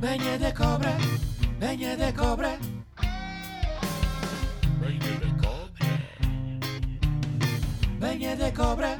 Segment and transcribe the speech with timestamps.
[0.00, 0.96] Venha da cobra,
[1.58, 2.58] venha da cobra.
[4.78, 5.88] Venha da cobra.
[7.98, 8.98] Venha da cobra.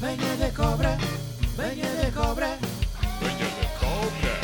[0.00, 0.96] Venha da cobra,
[1.56, 2.58] venha da cobra.
[3.20, 4.38] Venha da cobra.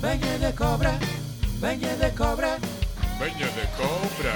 [0.00, 0.98] Venha da cobra,
[1.60, 2.58] venha da cobra.
[3.18, 4.34] Venha da cobra.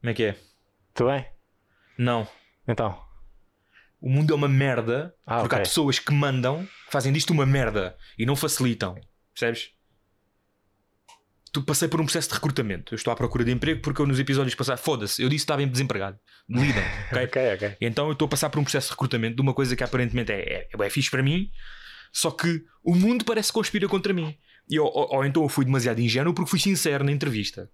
[0.00, 0.36] Como é que é?
[0.92, 1.24] Tudo bem?
[1.96, 2.28] Não.
[2.68, 3.05] Então.
[4.06, 5.68] O mundo é uma merda Ah, porque há ok.
[5.68, 8.94] pessoas que mandam, que fazem disto uma merda e não facilitam.
[9.34, 9.70] Percebes?
[11.52, 12.94] Tu passei por um processo de recrutamento.
[12.94, 15.44] Eu estou à procura de emprego porque eu nos episódios passados, foda-se, eu disse que
[15.44, 16.18] estava em desempregado.
[16.48, 17.24] Lidem, ok?
[17.24, 17.76] Ok, ok.
[17.80, 20.30] Então eu estou a passar por um processo de recrutamento de uma coisa que aparentemente
[20.30, 21.50] é, é, é fixe para mim,
[22.12, 24.36] só que o mundo parece que conspira contra mim.
[24.70, 27.68] E, ou, ou- ou então eu fui demasiado ingênuo porque fui sincero na entrevista.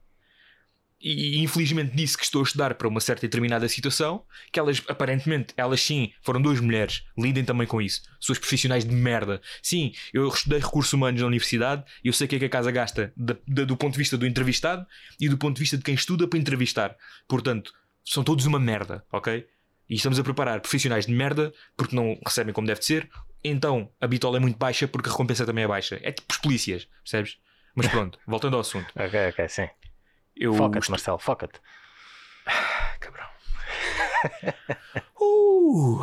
[1.03, 5.53] E, infelizmente disse que estou a estudar para uma certa determinada situação, que elas aparentemente,
[5.57, 8.03] elas sim, foram duas mulheres, lidem também com isso.
[8.21, 9.41] Suas profissionais de merda.
[9.61, 12.71] Sim, eu estudei recursos humanos na universidade eu sei o que é que a casa
[12.71, 14.87] gasta do ponto de vista do entrevistado
[15.21, 16.97] e do ponto de vista de quem estuda para entrevistar.
[17.29, 17.73] Portanto,
[18.05, 19.47] são todos uma merda, ok?
[19.89, 23.09] E estamos a preparar profissionais de merda porque não recebem como deve de ser.
[23.45, 25.99] Então a bitola é muito baixa porque a recompensa também é baixa.
[26.03, 27.39] É tipo os polícias, percebes?
[27.75, 28.93] Mas pronto, voltando ao assunto.
[28.97, 29.69] Ok, ok, sim.
[30.37, 31.61] Eu Foca-te, Marcelo, foca-te.
[33.01, 33.27] Cabrão.
[35.21, 36.01] Uh!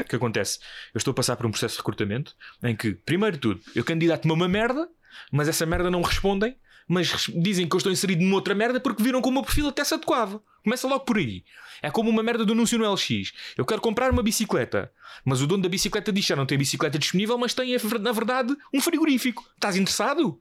[0.00, 0.58] O que acontece?
[0.92, 3.84] Eu estou a passar por um processo de recrutamento em que, primeiro de tudo, eu
[3.84, 4.88] candidato-me a uma merda,
[5.30, 6.56] mas essa merda não me respondem,
[6.88, 9.68] mas dizem que eu estou inserido numa outra merda porque viram que o meu perfil
[9.68, 10.42] até se adequava.
[10.62, 11.44] Começa logo por aí.
[11.82, 13.32] É como uma merda do anúncio no LX.
[13.56, 14.92] Eu quero comprar uma bicicleta,
[15.24, 18.12] mas o dono da bicicleta diz que já não tem bicicleta disponível, mas tem, na
[18.12, 19.44] verdade, um frigorífico.
[19.54, 20.40] Estás interessado?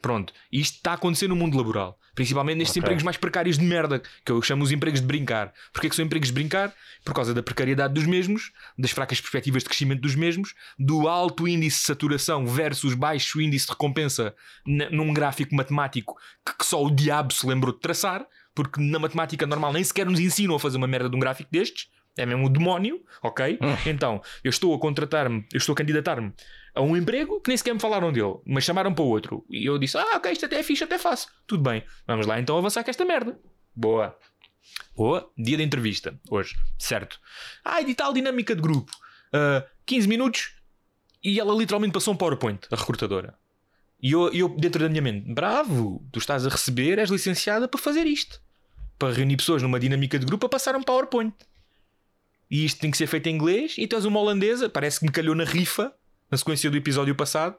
[0.00, 2.80] Pronto, e isto está a acontecer no mundo laboral, principalmente nestes Ok.
[2.82, 5.52] empregos mais precários de merda, que eu chamo os empregos de brincar.
[5.72, 6.74] Porquê que são empregos de brincar?
[7.04, 11.46] Por causa da precariedade dos mesmos, das fracas perspectivas de crescimento dos mesmos, do alto
[11.46, 14.34] índice de saturação versus baixo índice de recompensa
[14.66, 16.16] num gráfico matemático
[16.46, 20.06] que, que só o diabo se lembrou de traçar, porque na matemática normal nem sequer
[20.06, 21.88] nos ensinam a fazer uma merda de um gráfico destes.
[22.18, 23.58] É mesmo o demónio, ok?
[23.86, 26.32] Então, eu estou a contratar-me, eu estou a candidatar-me
[26.74, 29.44] a um emprego que nem sequer me falaram dele, mas chamaram para outro.
[29.50, 31.28] E eu disse: Ah, ok, isto até é fixe, até faço.
[31.46, 33.38] Tudo bem, vamos lá então avançar com esta merda.
[33.74, 34.16] Boa.
[34.94, 37.18] Boa, dia da entrevista, hoje, certo.
[37.64, 38.92] Ah, e tal dinâmica de grupo.
[39.32, 40.60] Ah, 15 minutos
[41.22, 43.34] e ela literalmente passou um PowerPoint, a recrutadora.
[44.02, 47.80] E eu, eu, dentro da minha mente, bravo, tu estás a receber, és licenciada para
[47.80, 48.40] fazer isto.
[48.98, 51.34] Para reunir pessoas numa dinâmica de grupo a passar um PowerPoint.
[52.50, 53.74] E isto tem que ser feito em inglês.
[53.76, 55.94] E tu és uma holandesa, parece que me calhou na rifa,
[56.30, 57.56] na sequência do episódio passado.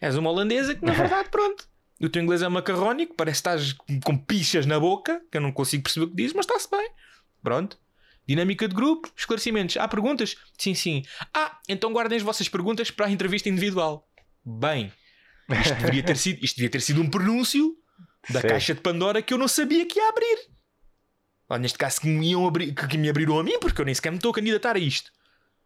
[0.00, 1.68] És uma holandesa que, na verdade, pronto.
[2.00, 3.72] O teu inglês é macarrónico, parece que estás
[4.02, 6.90] com- pichas na boca, que eu não consigo perceber o que dizes, mas está-se bem.
[7.42, 7.78] Pronto.
[8.26, 9.76] Dinâmica de grupo, esclarecimentos.
[9.76, 10.36] Há perguntas?
[10.56, 11.02] Sim, sim.
[11.34, 14.08] Ah, então guardem as vossas perguntas para a entrevista individual.
[14.44, 14.90] Bem,
[15.60, 17.74] isto deveria ter sido, isto devia ter sido um pronúncio
[18.30, 18.48] da Sim.
[18.48, 20.38] caixa de Pandora que eu não sabia que ia abrir.
[21.48, 23.94] Ou neste caso que me, iam abrir, que me abriram a mim, porque eu nem
[23.94, 25.10] sequer me estou a candidatar a isto.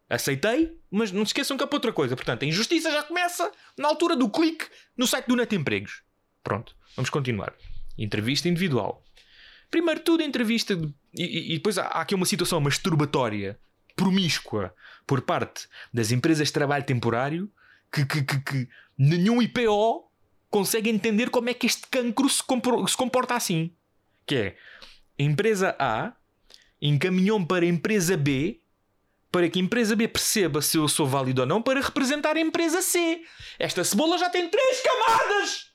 [0.09, 2.15] Aceitei, mas não se esqueçam que é para outra coisa.
[2.15, 6.03] Portanto, a injustiça já começa na altura do clique no site do Net Empregos.
[6.43, 7.53] Pronto, vamos continuar.
[7.97, 9.03] Entrevista individual.
[9.71, 10.75] Primeiro tudo, entrevista.
[10.75, 13.59] de- e, e- depois há, há aqui uma situação masturbatória,
[13.95, 14.75] promíscua,
[15.07, 17.51] por parte das empresas de trabalho temporário
[17.91, 20.11] que, que, que, que nenhum IPO
[20.49, 23.73] consegue entender como é que este cancro se, compor- se comporta assim.
[24.27, 24.55] Que é
[25.17, 26.13] empresa A
[26.81, 28.61] encaminhou-me para a empresa B
[29.35, 32.39] para que a empresa B perceba se eu sou válido ou não para representar a
[32.39, 33.19] empresa C.
[33.59, 35.65] Esta cebola já tem três camadas!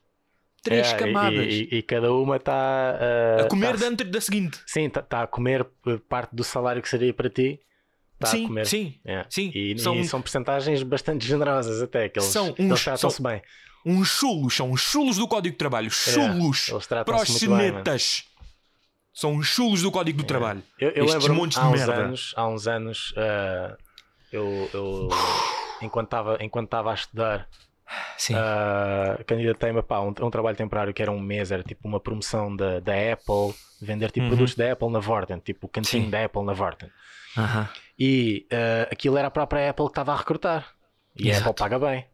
[0.62, 1.44] Três É, camadas.
[1.53, 2.97] E, e- e cada uma está
[3.38, 4.59] a comer dentro da seguinte.
[4.66, 7.60] Sim, está a comer eh, parte do salário que seria para ti.
[8.19, 8.66] Tá a sim, comer.
[8.66, 8.99] sim.
[9.04, 9.26] É.
[9.28, 13.43] Sim, E, são- e são porcentagens bastante generosas até, que eles, São uns- tratam-se bem.
[13.84, 15.91] Uns chulos, são os chulos do Código de Trabalho.
[15.91, 17.04] Chulos É, bem, mano.
[17.04, 18.25] proxenetas.
[19.12, 20.62] São os chulos do Código do Trabalho.
[20.79, 21.94] Eu, eu Estes lembro montes de há uns merda.
[21.94, 23.76] anos, há uns anos, eh,
[24.32, 25.08] eu, eu
[25.82, 27.49] enquanto estava enquanto estava a estudar,
[28.31, 31.87] uh, candidatei-me pá, a um, a um trabalho temporário que era um mês, era tipo
[31.88, 34.31] uma promoção da, da Apple, vender tipo Uhum.
[34.31, 36.11] produtos da Apple na Vorten, tipo o cantinho Sim.
[36.11, 36.90] da Apple na Vorten.
[37.37, 37.69] Aham.
[37.99, 40.69] E uh, aquilo era a própria Apple que estava a recrutar.
[41.17, 41.50] E a Exato.
[41.50, 42.06] Apple paga bem.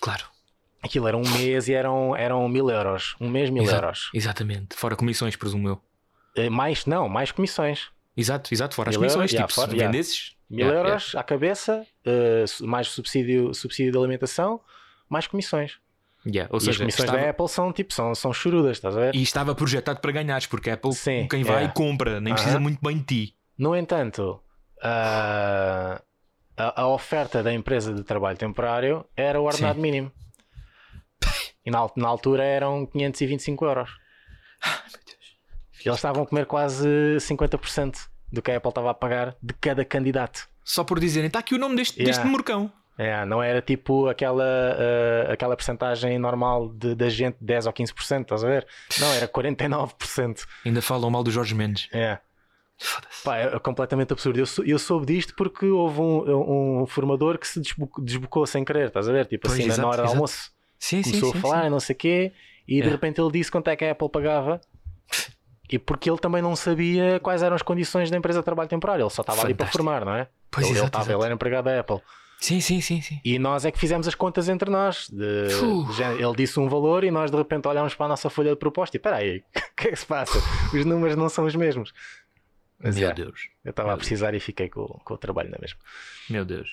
[0.00, 0.24] Claro.
[0.82, 3.14] Aquilo era um mês e eram, eram mil euros.
[3.20, 4.10] Um mês, mil Exa- euros.
[4.12, 4.74] Exatamente.
[4.76, 5.82] Fora comissões, presumo eu.
[6.36, 7.88] Eh, Mais, não, mais comissões.
[8.16, 8.74] Exato, exato.
[8.74, 9.32] Fora as Mil euros, comissões.
[9.32, 9.90] yeah, tipo, fora- se yeah.
[9.92, 10.36] vendesses.
[10.50, 11.86] Mil yeah, euros à cabeça,
[12.46, 14.60] su- mais subsídio, subsídio de alimentação,
[15.08, 15.72] mais comissões.
[15.72, 15.82] yeah.
[16.26, 16.48] Yeah.
[16.52, 19.00] Ou e as seja, comissões estava, da Apple são tipo, são, são chorudas, estás a
[19.00, 19.14] ver?
[19.16, 21.68] e estava projetado para ganhares, porque a Apple, Sim, quem vai, é.
[21.68, 22.62] compra, nem precisa Aham.
[22.62, 23.36] muito bem de ti.
[23.58, 24.40] No entanto,
[24.82, 26.02] ah,
[26.56, 29.80] a, a oferta da empresa de trabalho temporário era o ordenado Sim.
[29.82, 30.12] mínimo.
[31.64, 33.90] E na, na altura eram 525 euros.
[35.84, 36.86] E eles estavam a comer quase
[37.20, 37.96] 50%
[38.30, 40.48] do que a Apple estava a pagar de cada candidato.
[40.64, 42.16] Só por dizerem, está aqui o nome deste, Yeah.
[42.16, 42.72] deste morcão.
[42.98, 48.22] É, não era tipo aquela, ah, aquela percentagem normal de, da gente, 10 ou 15%,
[48.22, 48.66] estás a ver?
[49.00, 50.46] Não, era 49%.
[50.64, 51.88] Ainda falam mal do Jorge Mendes.
[51.92, 52.18] É.
[53.24, 54.38] Pá, é completamente absurdo.
[54.38, 58.64] Eu, sou- eu soube disto porque houve um, um formador que se desbo- desbocou sem
[58.64, 59.26] querer, estás a ver?
[59.26, 60.50] Tipo Pois, assim, exato, na hora do almoço.
[60.78, 61.38] Sim, sim, Começou sim.
[61.38, 61.70] a falar, sim.
[61.70, 62.32] não sei o quê,
[62.66, 64.60] e de repente ele disse quanto é que a Apple pagava.
[65.72, 69.02] E porque ele também não sabia quais eram as condições da empresa de trabalho temporário,
[69.02, 70.28] ele só estava ali para formar, não é?
[70.50, 71.18] Pois, ele, ele, exato, estava, exato.
[71.18, 72.00] ele era empregado da Apple.
[72.38, 73.20] Sim, sim, sim, sim.
[73.24, 75.08] E nós é que fizemos as contas entre nós.
[75.08, 78.50] de- de ele disse um valor e nós de repente olhámos para a nossa folha
[78.50, 80.38] de proposta e espera aí, o que é que se passa?
[80.76, 81.92] Os números não são os mesmos.
[82.78, 83.48] Mas Meu é, Deus.
[83.64, 85.78] eu estava a precisar e fiquei com, com o trabalho na mesma.
[86.28, 86.68] Meu Deus.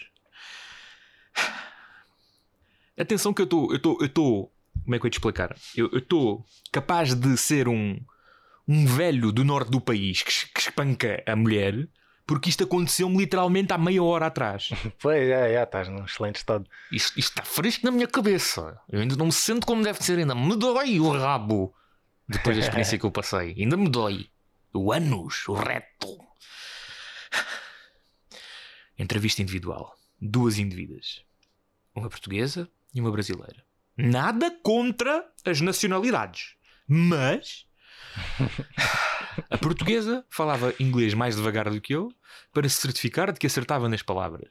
[2.97, 3.69] Atenção que eu estou.
[3.69, 3.97] Eu estou.
[4.01, 4.51] Eu estou.
[4.83, 5.55] Como é que eu ia te explicar?
[5.75, 7.99] Eu estou capaz de ser um,
[8.69, 11.89] um velho do norte do país que, que espanca a mulher
[12.29, 14.69] porque isto aconteceu-me literalmente há meia hora atrás.
[15.01, 16.69] Pois, é, é, estás num excelente estado.
[16.91, 18.79] Isto, isto está fresco na minha cabeça.
[18.87, 21.73] Eu ainda não me sinto como deve ser, ainda me dói o rabo.
[22.27, 24.29] Depois da experiência que eu passei, ainda me dói.
[24.71, 26.19] O ânus, o reto.
[28.95, 29.97] Entrevista individual.
[30.21, 31.23] Duas indivíduas.
[31.95, 33.65] Uma portuguesa e uma brasileira.
[33.97, 36.53] Nada contra as nacionalidades.
[36.87, 37.65] Mas.
[39.49, 42.09] A portuguesa falava inglês mais devagar do que eu
[42.53, 44.49] para se certificar de que acertava nas palavras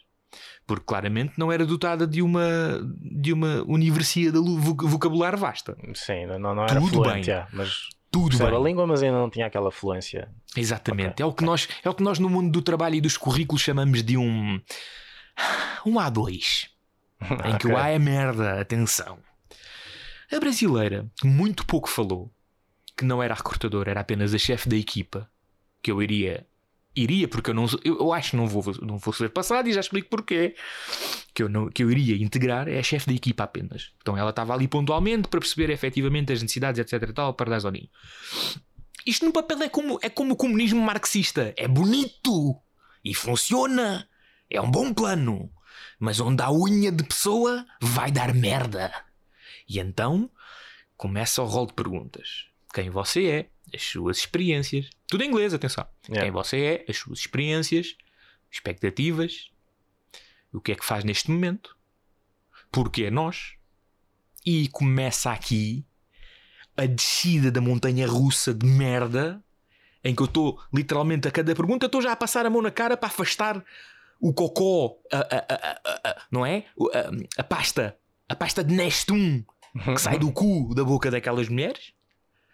[0.67, 2.47] porque claramente não era dotada de uma
[3.01, 5.75] de uma universidade de vo- vocabulário vasta.
[5.95, 7.47] Sim, não, não era Tudo fluente, bem.
[7.55, 8.65] mas Tudo percebe a bem.
[8.69, 10.29] língua, mas ainda não tinha aquela fluência.
[10.55, 11.23] Exatamente.
[11.23, 13.17] Ok, É o que nós é o que nós no mundo do trabalho e dos
[13.17, 14.61] currículos chamamos de um
[15.87, 16.67] um A2,
[17.47, 17.77] em que o Ok.
[17.83, 19.19] A é merda, atenção.
[20.31, 22.31] A brasileira, muito pouco falou,
[22.99, 25.31] que não era a recrutadora, era apenas a chefe da equipa,
[25.81, 26.47] que eu iria
[26.97, 29.81] iria porque eu não eu, acho que não vou não vou ser passado e já
[29.81, 30.57] explico porquê.
[31.33, 33.93] Que eu não que eu iria integrar é a chefe da equipa apenas.
[34.01, 37.89] Então ela estava ali pontualmente para perceber efetivamente as necessidades etc tal para dar zoninho.
[39.07, 41.55] Isto no papel é como é como o comunismo marxista.
[41.57, 42.61] É bonito
[43.05, 44.09] e funciona.
[44.51, 45.53] É um bom plano.
[46.01, 48.93] Mas onde há unha de pessoa vai dar merda.
[49.69, 50.29] E então
[50.97, 52.48] começa o rol de perguntas
[52.83, 56.23] quem você é as suas experiências tudo em inglês atenção Yeah.
[56.25, 57.97] quem você é, as suas experiências,
[58.51, 59.51] expectativas,
[60.53, 61.77] o que é que faz neste momento,
[62.73, 63.55] porque é nós.
[64.47, 65.85] E começa aqui
[66.77, 69.43] a descida da montanha russa de merda,
[70.03, 72.71] em que eu estou literalmente a cada pergunta, estou já a passar a mão na
[72.71, 73.63] cara para afastar
[74.21, 75.81] o cocó, a, a-
[76.11, 76.65] a- não é?
[77.37, 77.99] A, a pasta,
[78.29, 79.45] a pasta de Nestum
[79.95, 81.93] que sai do cu da boca daquelas mulheres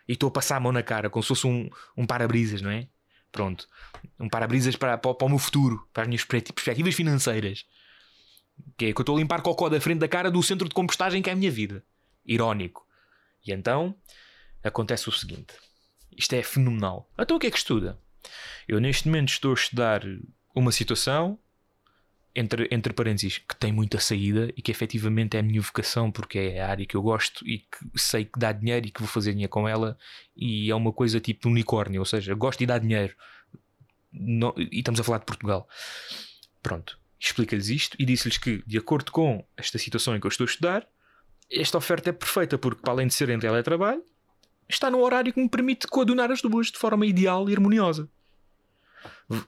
[0.08, 2.70] e estou a passar a mão na cara como se fosse um, um para-brisas, não
[2.70, 2.88] é?
[3.32, 3.66] Pronto.
[4.18, 7.66] Um para-brisas para, para, para o meu futuro, para as minhas perspe- perspectivas financeiras.
[8.76, 10.74] Que é que eu estou a limpar cocó da frente da cara do centro de
[10.74, 11.84] compostagem que é a minha vida.
[12.24, 12.86] Irónico.
[13.44, 13.94] E então
[14.62, 15.54] acontece o seguinte:
[16.16, 17.10] isto é fenomenal.
[17.18, 17.98] Então o que é que estuda?
[18.68, 20.02] Eu neste momento estou a estudar
[20.54, 21.38] uma situação
[22.34, 26.38] entre, entre parênteses, que tem muita saída e que efetivamente é a minha vocação porque
[26.38, 29.08] é a área que eu gosto e que sei que dá dinheiro e que vou
[29.08, 29.96] fazer dinheiro com ela
[30.36, 33.14] e é uma coisa tipo unicórnio, ou seja, gosto e dá dinheiro.
[34.12, 35.68] Não- e estamos a falar de Portugal.
[36.62, 40.44] Pronto, explica-lhes isto e disse-lhes que, de acordo com esta situação em que eu estou
[40.44, 40.88] a estudar,
[41.50, 44.02] esta oferta é perfeita porque, para além de ser em teletrabalho,
[44.68, 48.08] está no horário que me permite coadunar as duas de forma ideal e harmoniosa.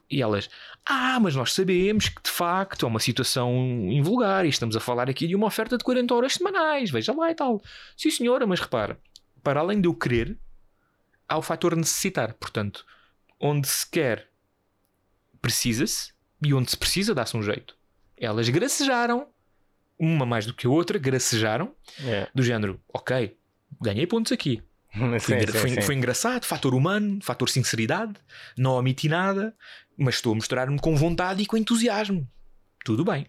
[0.09, 0.49] E elas,
[0.85, 3.51] ah, mas nós sabemos que de facto é uma situação
[3.91, 7.29] invulgar e estamos a falar aqui de uma oferta de 40 horas semanais, veja lá
[7.31, 7.61] e tal.
[7.95, 8.99] Sim, senhora, mas repara,
[9.43, 10.37] para além de eu querer,
[11.27, 12.33] há o fator necessitar.
[12.33, 12.85] Portanto,
[13.39, 14.29] onde se quer,
[15.41, 16.11] precisa-se
[16.43, 17.75] e onde se precisa, dá-se um jeito.
[18.17, 19.27] Elas gracejaram,
[19.99, 21.73] uma mais do que a outra, gracejaram,
[22.03, 22.27] É.
[22.33, 23.37] do género, ok,
[23.81, 24.61] ganhei pontos aqui.
[25.19, 25.81] Foi, Sim, engra- sim, foi- sim.
[25.81, 28.13] foi engraçado, fator humano, fator sinceridade,
[28.57, 29.55] não omiti nada,
[29.97, 32.27] mas estou a mostrar-me com vontade e com entusiasmo.
[32.83, 33.27] Tudo bem.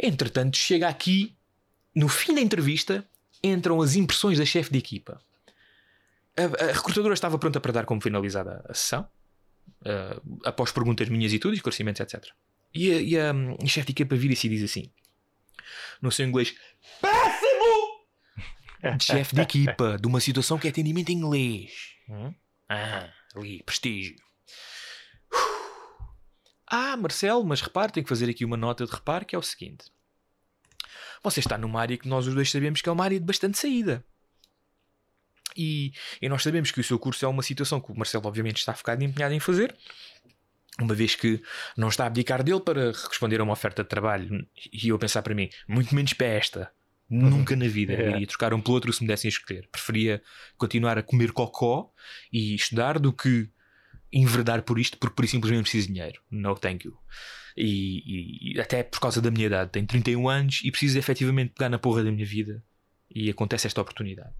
[0.00, 1.36] Entretanto, chega aqui,
[1.94, 3.04] no fim da entrevista,
[3.42, 5.20] entram as impressões da chefe de equipa.
[6.36, 9.08] A, a recrutadora estava pronta para dar como finalizada a sessão,
[9.84, 12.24] ah, após perguntas minhas e tudo, esclarecimentos, etc.
[12.74, 14.90] E a, e a, hum, a chefe de equipa vira-se e diz assim,
[16.02, 16.54] no seu inglês,
[18.92, 21.72] de chefe de equipa de uma situação que é atendimento em inglês.
[22.08, 22.34] Hum?
[22.68, 24.16] Ah, ali, prestígio.
[26.66, 29.42] Ah, Marcelo, mas repare, tenho que fazer aqui uma nota de reparo que é o
[29.42, 29.84] seguinte.
[31.22, 33.58] Você está numa área que nós os dois sabemos que é uma área de bastante
[33.58, 34.04] saída.
[35.56, 38.58] E, e nós sabemos que o seu curso é uma situação que o Marcelo, obviamente,
[38.58, 39.74] está focado e empenhado em fazer,
[40.80, 41.40] uma vez que
[41.76, 44.46] não está a abdicar dele para responder a uma oferta de trabalho.
[44.72, 46.72] E eu pensar para mim, muito menos para esta.
[47.08, 48.10] Nunca na vida É.
[48.10, 49.68] iria trocar um pelo outro se me dessem a escolher.
[49.70, 50.22] Preferia
[50.56, 51.90] continuar a comer cocó
[52.32, 53.48] e estudar do que
[54.12, 56.20] enverdar por isto porque por simplesmente preciso de dinheiro.
[56.30, 56.96] No thank you.
[57.56, 57.98] E,
[58.52, 61.68] e- e até por causa da minha idade, tenho 31 anos e preciso efetivamente pegar
[61.68, 62.62] na porra da minha vida.
[63.14, 64.32] E acontece esta oportunidade.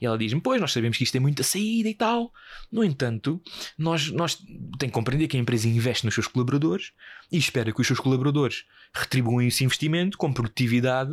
[0.00, 2.32] E ela diz-me: Pois, nós sabemos que isto tem muita saída e tal.
[2.70, 3.40] No entanto,
[3.78, 4.36] nós, nós
[4.78, 6.92] tem que compreender que a empresa investe nos seus colaboradores
[7.32, 11.12] e espera que os seus colaboradores retribuam esse investimento com produtividade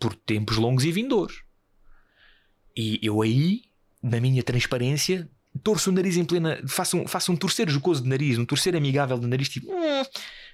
[0.00, 1.42] por tempos longos e vindouros.
[2.76, 3.62] E eu aí,
[4.02, 5.28] na minha transparência,
[5.62, 6.60] torço o nariz em plena.
[6.66, 9.70] Faço um, faço um torcer jocoso de nariz, um torcer amigável de nariz, tipo.
[9.70, 10.02] "Hum".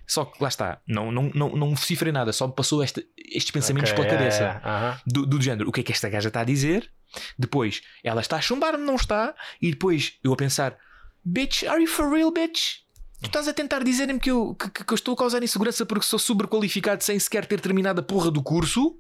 [0.07, 3.51] Só que lá está, não, não, não, não cifrei nada, só me passou esta- estes
[3.51, 5.01] pensamentos Ok, pela é, cabeça é, aham.
[5.05, 6.89] do, do género, o que é que esta gaja está a dizer?
[7.37, 9.35] Depois, ela está a chumbar-me, não está?
[9.61, 10.77] E depois, eu a pensar,
[11.25, 12.83] bitch, are you for real, bitch?
[13.21, 16.05] Tu estás a tentar dizer-me que eu, que, que eu estou a causar insegurança porque
[16.07, 18.97] sou sobrequalificado sem sequer ter terminado a porra do curso?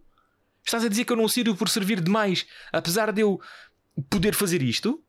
[0.66, 3.40] Estás a dizer que eu não sirvo por servir demais, apesar de eu
[4.11, 5.00] poder fazer isto?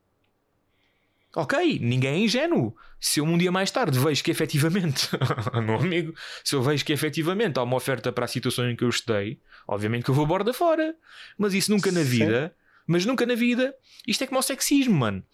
[1.34, 2.76] Ok, ninguém é ingênuo.
[3.00, 5.08] Se eu um dia mais tarde vejo que efetivamente,
[5.62, 8.84] meu amigo, se eu vejo que efetivamente há uma oferta para a situação em que
[8.84, 10.94] eu estudei, obviamente que eu vou borda fora.
[11.36, 12.08] Mas isso nunca na Sim.
[12.08, 12.54] vida,
[12.86, 13.74] mas nunca na vida,
[14.06, 15.24] isto é como o sexismo, mano.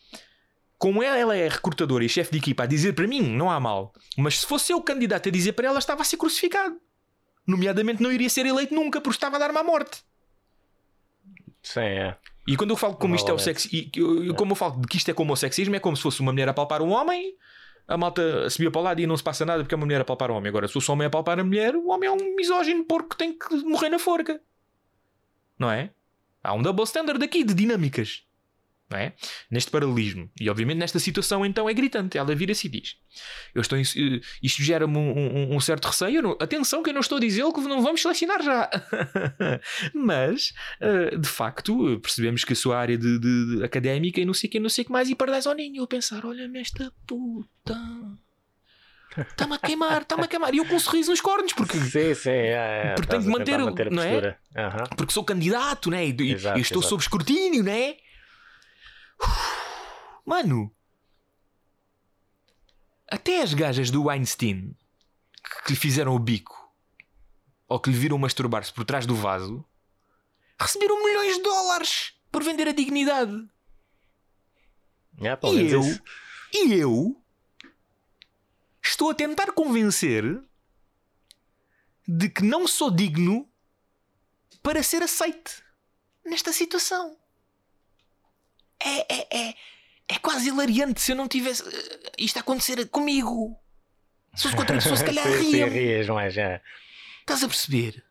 [0.79, 3.93] Como ela é recrutadora e chefe de equipa a dizer para mim, não há mal.
[4.17, 6.77] Mas se fosse eu o candidato a dizer para ela, estava a ser crucificado.
[7.47, 10.03] Nomeadamente, não iria ser eleito nunca porque estava a dar-me à morte.
[11.65, 12.17] Sim, é.
[12.47, 13.39] E quando eu falo como isto é o
[13.97, 16.03] eu- eu- como eu falo de que isto é como o sexismo, é como se
[16.03, 17.35] fosse uma mulher a palpar um homem,
[17.89, 20.03] a malta subia para o lado e não se passa nada porque é uma mulher
[20.03, 20.51] a palpar um homem.
[20.51, 23.09] Agora, se fosse um homem a palpar a mulher, o homem é um misógino porco
[23.11, 24.39] que tem que morrer na forca.
[25.59, 25.91] Não é?
[26.43, 28.25] Há um double standard aqui de dinâmicas.
[28.93, 29.13] É?
[29.51, 30.31] Neste paralelismo.
[30.41, 32.19] E obviamente nesta situação então é gritante.
[32.19, 32.97] Ela vira-se e diz:
[33.55, 36.23] Eu estou em- eh, Isto gera-me um, um- um certo receio.
[36.23, 38.71] Não- Atenção, que eu não estou a dizer que não vamos selecionar já.
[39.95, 44.35] Mas Uh, de facto, percebemos que a sua área de, de- de académica e não
[44.35, 45.83] sei o que, não sei o que mais, e pardais ao ninho.
[45.83, 47.77] Eu pensar: olha-me esta puta,
[49.17, 50.55] está-me a queimar, está-me a queimar.
[50.55, 52.95] E eu com um sorriso nos cornos, porque, Sim, sim, é, é.
[52.97, 54.11] Porque que a manter manter a não é?
[54.11, 54.39] postura.
[54.57, 54.85] Aham.
[54.97, 56.07] porque sou candidato, né?
[56.07, 56.89] E, e- Exato, e estou exato.
[56.91, 57.95] sob escrutínio, né?
[60.25, 60.75] Mano,
[63.09, 64.75] até as gajas do Weinstein
[65.65, 66.73] que, lhe fizeram o bico
[67.69, 69.65] ou que lhe viram masturbar-se por trás do vaso
[70.61, 73.49] receberam milhões de dólares por vender a dignidade.
[75.21, 76.03] É, E eu, isso.
[76.53, 77.23] e eu
[78.83, 80.43] estou a tentar convencer
[82.07, 83.49] de que não sou digno
[84.63, 85.63] para ser aceite
[86.25, 87.17] nesta situação.
[88.81, 89.55] É, é, é,
[90.09, 93.57] é quase hilariante se eu não tivesse eh, isto a acontecer comigo.
[94.35, 95.67] Se fosse com outra pessoa, se calhar Sim, sim, ria.
[95.69, 96.61] rias, mas é.
[97.21, 98.05] Estás a perceber?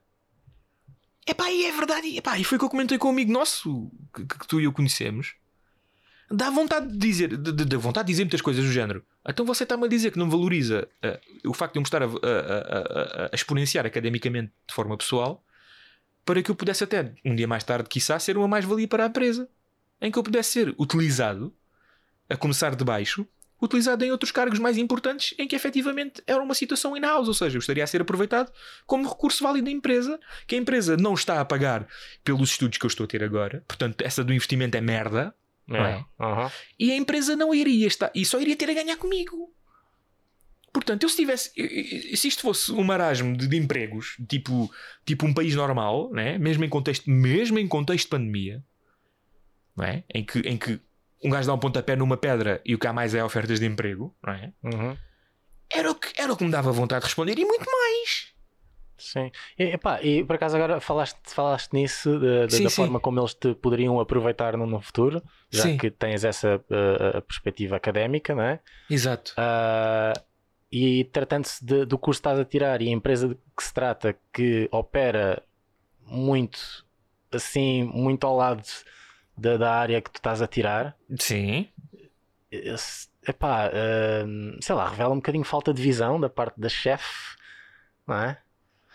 [1.28, 2.18] Epá, e é verdade.
[2.18, 4.66] Epá, e foi o que eu comentei com um amigo nosso que, que tu e
[4.66, 5.36] eu conhecemos.
[6.32, 9.06] Dá vontade de dizer, de vontade de dizer muitas coisas do género.
[9.28, 12.02] Então você está-me a dizer que não valoriza eh, o facto de eu me estar
[12.02, 15.46] a, a- a- a- a exponenciar academicamente de forma pessoal
[16.26, 19.08] para que eu pudesse até, um dia mais tarde, quiçá, ser uma mais-valia para a
[19.08, 19.48] empresa.
[20.04, 21.56] Em que eu pudesse ser utilizado,
[22.30, 23.26] a começar de baixo,
[23.62, 27.56] utilizado em outros cargos mais importantes em que efetivamente era uma situação in-house, ou seja,
[27.56, 28.52] eu estaria a ser aproveitado
[28.86, 31.88] como recurso válido da empresa, que a empresa não está a pagar
[32.22, 35.34] pelos estudos que eu estou a ter agora, portanto, essa do investimento é merda,
[35.66, 35.92] não é?
[36.00, 36.06] É.
[36.20, 36.52] Aham.
[36.78, 39.54] E a empresa não iria estar, e só iria ter a ganhar comigo.
[40.74, 41.52] Portanto, eu se tivesse,
[42.18, 44.70] se isto fosse um marasmo de, de empregos, tipo,
[45.06, 46.38] tipo um país normal, né?
[46.38, 48.62] mesmo, em contexto, mesmo em contexto de pandemia,
[49.76, 50.04] não é?
[50.14, 50.80] em, que, em que
[51.24, 53.66] um gajo dá um pontapé numa pedra e o que há mais é ofertas de
[53.66, 54.52] emprego, não é?
[54.64, 54.98] Uhum.
[55.72, 58.32] Era o, que, era o que me dava vontade de responder e muito mais.
[58.98, 59.32] Sim.
[59.58, 62.76] E, epá, e por acaso agora falaste, falaste nisso da, da- Sim, da sim.
[62.76, 65.78] forma como eles te poderiam aproveitar no, no futuro, já Sim.
[65.78, 68.60] que tens essa uh, perspectiva académica, não é?
[68.90, 69.34] Exato.
[69.36, 70.14] Ah,
[70.72, 73.74] e tratando-se de- do curso que estás a tirar e a empresa de que se
[73.74, 75.42] trata que opera
[76.06, 76.86] muito
[77.32, 78.64] assim, muito ao lado
[79.38, 81.68] da, da área que tu estás a tirar, Sim.
[82.52, 84.26] esse- epá, ah,
[84.62, 87.36] sei lá, revela um bocadinho falta de visão da parte da chefe,
[88.08, 88.38] não é?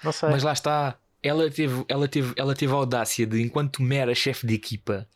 [0.03, 0.29] Não sei.
[0.31, 4.47] Mas lá está, ela teve, ela, teve, ela teve a audácia de, enquanto mera chefe
[4.47, 5.09] de equipa,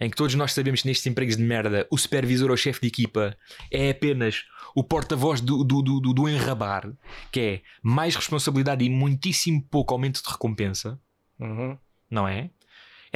[0.00, 2.88] em que todos nós sabemos que nestes empregos de merda o supervisor ou chefe de
[2.88, 3.36] equipa
[3.70, 4.44] é apenas
[4.74, 6.90] o porta-voz do, do, do, do- do enrabar,
[7.32, 11.00] que é mais responsabilidade e muitíssimo pouco aumento de recompensa,
[11.38, 11.78] Uhum.
[12.10, 12.50] não é?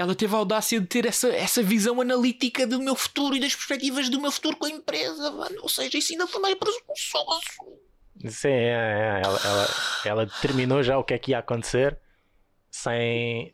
[0.00, 3.54] Ela teve a audácia de ter essa, essa visão analítica do meu futuro e das
[3.54, 5.56] perspectivas do meu futuro com a empresa, mano.
[5.62, 7.40] Ou seja, isso ainda foi mais presunçoso.
[8.28, 9.68] Sim, é, é, ela, ela,
[10.04, 11.98] ela determinou já o que é que ia acontecer
[12.70, 13.52] sem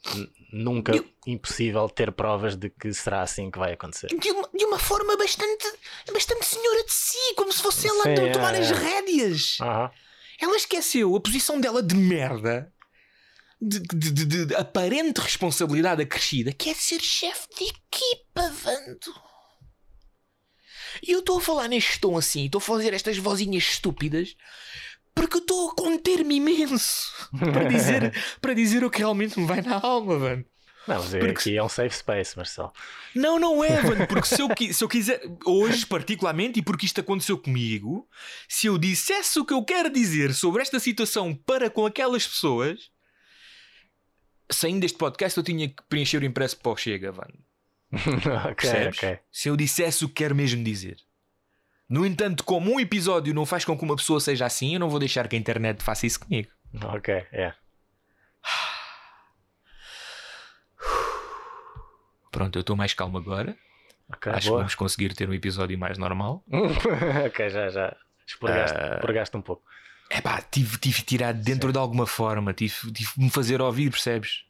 [0.52, 4.08] nunca Eu- impossível ter provas de que será assim que vai acontecer.
[4.08, 5.66] De uma, de uma forma bastante,
[6.12, 8.74] bastante senhora de si, como se fosse ela Sim, a é, tomar as é.
[8.74, 9.56] rédeas.
[9.60, 9.90] Aham.
[10.40, 12.70] Ela esqueceu a posição dela de merda,
[13.60, 19.14] de, de- de- aparente responsabilidade acrescida, que é ser chefe de equipa, Vando.
[21.02, 24.34] E eu estou a falar neste tom assim, estou a fazer estas vozinhas estúpidas,
[25.14, 29.60] porque eu estou a conter-me imenso para dizer, para dizer o que realmente me vai
[29.62, 30.44] na alma, Vando.
[30.86, 32.72] Não, mas é- Porque- aqui é um safe space, Marcelo.
[33.14, 37.00] Não, não é, Vando, porque se eu, se eu quiser, hoje particularmente, e porque isto
[37.00, 38.08] aconteceu comigo,
[38.48, 42.88] se eu dissesse o que eu quero dizer sobre esta situação para com aquelas pessoas,
[44.50, 47.38] saindo deste podcast eu tinha que preencher o impresso para o Chega, Vando.
[47.92, 48.98] ok, Percebes?
[48.98, 49.18] ok.
[49.30, 50.96] Se eu dissesse o que quero mesmo dizer.
[51.88, 54.90] No entanto, como um episódio não faz com que uma pessoa seja assim, eu não
[54.90, 56.50] vou deixar que a internet faça isso comigo.
[56.84, 57.54] Ok, é.
[62.30, 63.56] Pronto, eu estou mais calmo agora.
[64.12, 64.58] Ok, Acho que boa.
[64.60, 66.44] vamos conseguir ter um episódio mais normal.
[67.26, 67.96] ok, já, já.
[68.26, 69.62] Expurgaste, expurgaste um pouco.
[70.10, 73.30] É pá, tive, tive de tirar de dentro de alguma forma, tive, tive de me
[73.30, 74.44] fazer ouvir, percebes?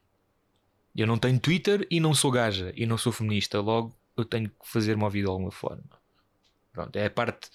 [0.95, 4.49] Eu não tenho Twitter e não sou gaja e não sou feminista, logo eu tenho
[4.49, 5.85] que fazer-me ouvir de alguma forma.
[6.73, 7.49] Pronto, é a parte.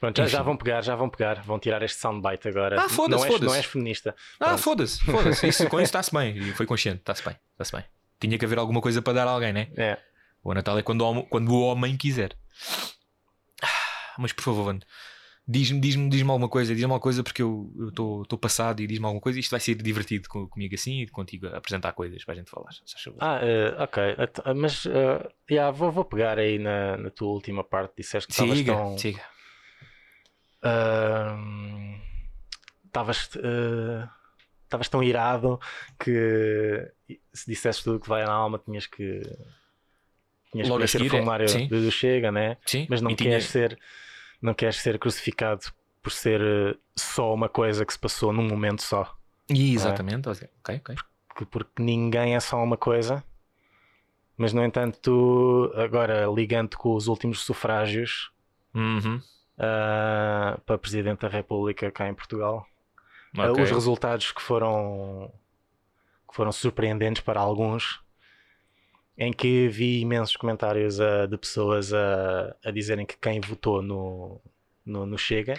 [0.00, 1.42] Pronto, já, já vão pegar, já vão pegar.
[1.42, 2.80] Vão tirar este soundbite agora.
[2.80, 3.46] Ah, foda-se, não és, foda-se.
[3.46, 4.14] Não és feminista.
[4.38, 5.46] Ah, foda-se, foda-se.
[5.46, 6.36] Isso, com isso está-se bem.
[6.36, 7.84] E foi consciente, está-se bem, está-se bem.
[8.18, 9.68] Tinha que haver alguma coisa para dar a alguém, né?
[9.76, 9.98] É.
[10.42, 12.36] O Natal é quando o, quando o homem quiser.
[13.62, 14.86] Ah, Mas por favor, Vando,
[15.46, 19.20] diz-me diz-me diz-me alguma coisa, diz-me alguma coisa porque eu estou passado e diz-me alguma
[19.20, 19.38] coisa.
[19.38, 22.50] Isto vai ser divertido com- comigo assim e contigo a apresentar coisas para a gente
[22.50, 22.70] falar.
[23.18, 24.02] Ah, eh, ok.
[24.44, 27.94] Ah, Mas eh, yeah, vou, vou pegar aí na, na tua última parte.
[27.98, 28.98] Disseste que estavas tão.
[28.98, 29.22] siga.
[32.86, 33.30] Estavas
[34.64, 35.58] estavas tão irado
[35.98, 36.88] que
[37.32, 39.20] se disseste tudo que vai na alma tinhas que
[40.52, 42.56] tinhas que Logo o seguir, é, formulário do, do Chega, né?
[42.66, 43.78] Sim, Mas não e tinha- queres ser
[44.40, 45.62] não queres ser crucificado
[46.02, 49.14] por ser eh, só uma coisa que se passou num momento só.
[49.48, 50.96] E exatamente, ok, ok.
[51.36, 53.22] que- porque ninguém é só uma coisa.
[54.36, 58.30] Mas no entanto, tu, agora ligando com os últimos sufrágios
[58.74, 59.20] Uhum,
[59.58, 62.66] ah, para Presidente da República cá em Portugal,
[63.36, 63.62] ah, ok.
[63.64, 65.30] os resultados que foram
[66.28, 68.00] que foram surpreendentes para alguns,
[69.20, 74.40] em que vi imensos comentários ah, de pessoas a, a dizerem que quem votou no,
[74.84, 75.58] no, no Chega,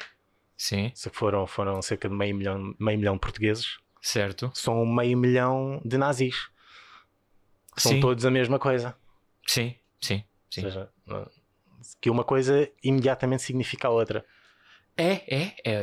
[0.58, 4.52] Sim, se foram, foram cerca de meio milhão, meio milhão de portugueses, certo.
[4.56, 6.50] são meio milhão de nazis.
[7.76, 8.00] Que são Sim.
[8.00, 8.96] todos a mesma coisa.
[9.48, 10.66] Sim, sim, sim.
[10.66, 10.92] Ou seja,
[12.02, 14.26] que uma coisa imediatamente significa a outra.
[14.98, 15.74] É, é, é,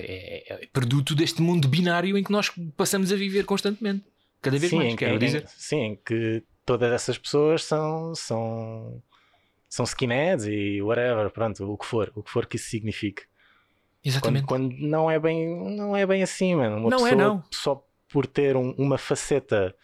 [0.52, 4.04] é, é produto deste mundo binário em que nós passamos a viver constantemente.
[4.42, 5.48] Cada vez mais, em, quero em- dizer.
[5.48, 9.02] sim, em que todas essas pessoas são, são,
[9.68, 13.22] são skinheads e whatever, pronto, o que for, o que for que isso signifique.
[13.22, 14.46] Quando, Exatamente.
[14.46, 16.76] quando não é bem, não é bem assim, mano.
[16.76, 17.42] Uma Não é, pessoa não.
[17.50, 19.74] só por ter um- uma faceta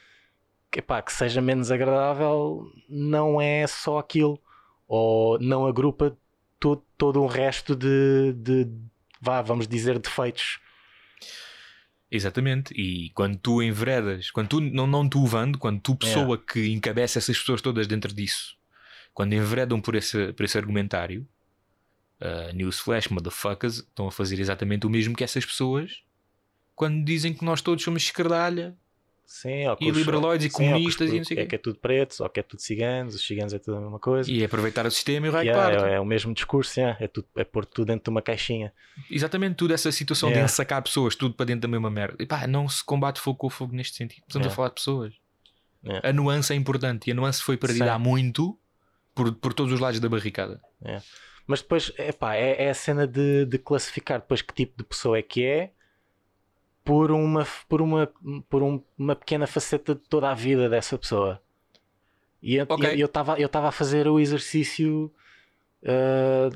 [0.71, 4.39] que, epá, que seja menos agradável, não é só aquilo.
[4.87, 6.17] Ou não agrupa
[6.61, 8.69] to- todo um resto de, de,
[9.21, 10.61] vá, vamos dizer, defeitos.
[12.15, 12.73] Exatamente.
[12.75, 17.19] E quando tu enveredas, quando tu, não, não tu vando, quando tu, pessoa que encabeça
[17.19, 18.57] essas pessoas todas dentro disso,
[19.13, 21.27] quando enveredam por esse, por esse argumentário,
[22.21, 26.05] uh, newsflash, motherfuckers, estão a fazer exatamente o mesmo que essas pessoas
[26.75, 28.77] quando dizem que nós todos somos escardalha
[29.27, 31.79] Sim, ou e liberaloides e sim, comunistas e não sei o É que é tudo
[31.79, 34.31] pretos, ou que é tudo ciganos, os ciganos é tudo a mesma coisa.
[34.31, 35.91] E aproveitar o sistema e o raio Yeah, parte.
[35.93, 38.73] é, é o mesmo discurso, yeah, é, tudo, é pôr tudo dentro de uma caixinha.
[39.11, 40.47] Exatamente tudo essa situação Yeah.
[40.47, 42.23] de ensacar pessoas, tudo para dentro da mesma merda.
[42.23, 44.23] E pá, não se combate fogo com fogo neste sentido.
[44.29, 45.15] Estamos a falar de pessoas.
[46.03, 47.91] A nuance é importante e a nuance foi perdida Sim.
[47.91, 48.59] há muito
[49.15, 50.61] por, por todos os lados da barricada.
[51.47, 55.19] Mas depois, epá, é, é a cena de, de classificar depois que tipo de pessoa
[55.19, 55.73] é que é
[56.85, 58.13] por uma, por uma,
[58.49, 61.41] por um- uma pequena faceta de toda a vida dessa pessoa.
[62.43, 62.87] E eu Ok.
[62.91, 65.11] eu- eu estava eu estava a fazer o exercício.
[65.87, 66.51] ah,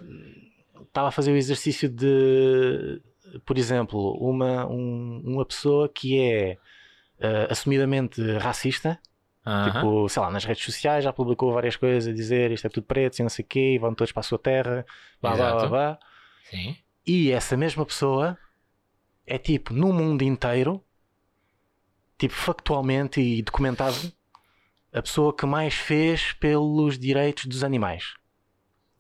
[0.87, 3.01] Estava a fazer o exercício de,
[3.45, 6.57] por exemplo, uma, um- uma pessoa que é
[7.21, 8.99] ah, assumidamente racista.
[9.73, 12.85] Tipo, sei lá, nas redes sociais já publicou várias coisas a dizer isto é tudo
[12.85, 14.85] preto e não sei o quê, e vão todos para a sua terra,
[15.23, 15.99] blá blá blá blá.
[16.45, 16.77] Sim.
[17.07, 18.37] E essa mesma pessoa
[19.29, 20.83] é tipo, no mundo inteiro,
[22.17, 23.97] tipo, factualmente e documentado,
[24.93, 28.15] a pessoa que mais fez pelos direitos dos animais.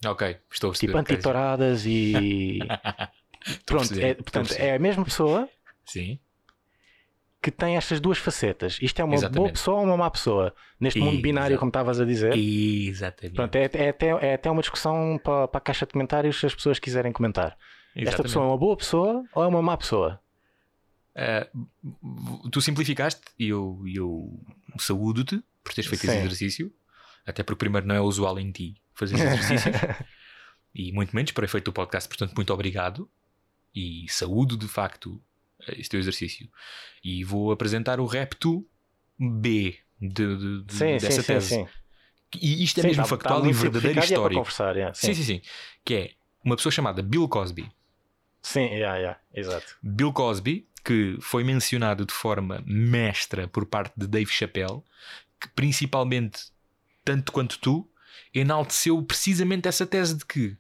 [0.04, 0.92] Ok, estou a perceber.
[0.92, 2.58] Tipo, antitoradas e.
[3.64, 5.48] Pronto, é, portanto, é a mesma pessoa
[5.84, 6.18] Sim.
[7.40, 8.78] que tem estas duas facetas.
[8.82, 9.52] Isto é uma boa Exatamente.
[9.52, 10.54] pessoa ou uma má pessoa?
[10.78, 11.22] Neste mundo Exato.
[11.22, 12.36] binário, como estavas a dizer.
[12.36, 13.34] Exatamente.
[13.34, 16.46] Pronto, é, é até, é até uma discussão para, para a caixa de comentários se
[16.46, 17.56] as pessoas quiserem comentar.
[17.98, 18.22] Esta Exatamente.
[18.28, 20.20] pessoa é uma boa pessoa ou é uma má pessoa?
[21.14, 24.38] V- tu simplificaste e eu, eu
[24.78, 26.20] saúdo-te por teres feito esse Sim.
[26.20, 26.72] exercício,
[27.26, 29.72] até porque primeiro não é usual em ti fazer esse exercício
[30.74, 33.10] e muito menos para efeito do podcast, portanto, muito obrigado
[33.74, 35.20] e saúdo de facto
[35.70, 36.48] este teu exercício.
[37.02, 38.64] E vou apresentar o repto
[39.18, 41.48] B de, de- de- sim, sim, dessa sim, tese.
[41.48, 41.66] sim.
[42.40, 44.40] E isto é mesmo tá- tá factual e simplificado e é histórico.
[44.40, 45.22] conversar, yeah, sim, sim.
[45.24, 45.42] sim, sim.
[45.84, 46.10] Que é
[46.44, 47.68] uma pessoa chamada Bill Cosby.
[48.48, 49.76] Sim, yeah, yeah, exato.
[49.82, 54.82] Bill Cosby, que foi mencionado de forma mestra por parte de Dave Chappelle,
[55.38, 56.44] que principalmente,
[57.04, 57.86] tanto quanto tu,
[58.32, 60.56] enalteceu precisamente essa tese de que.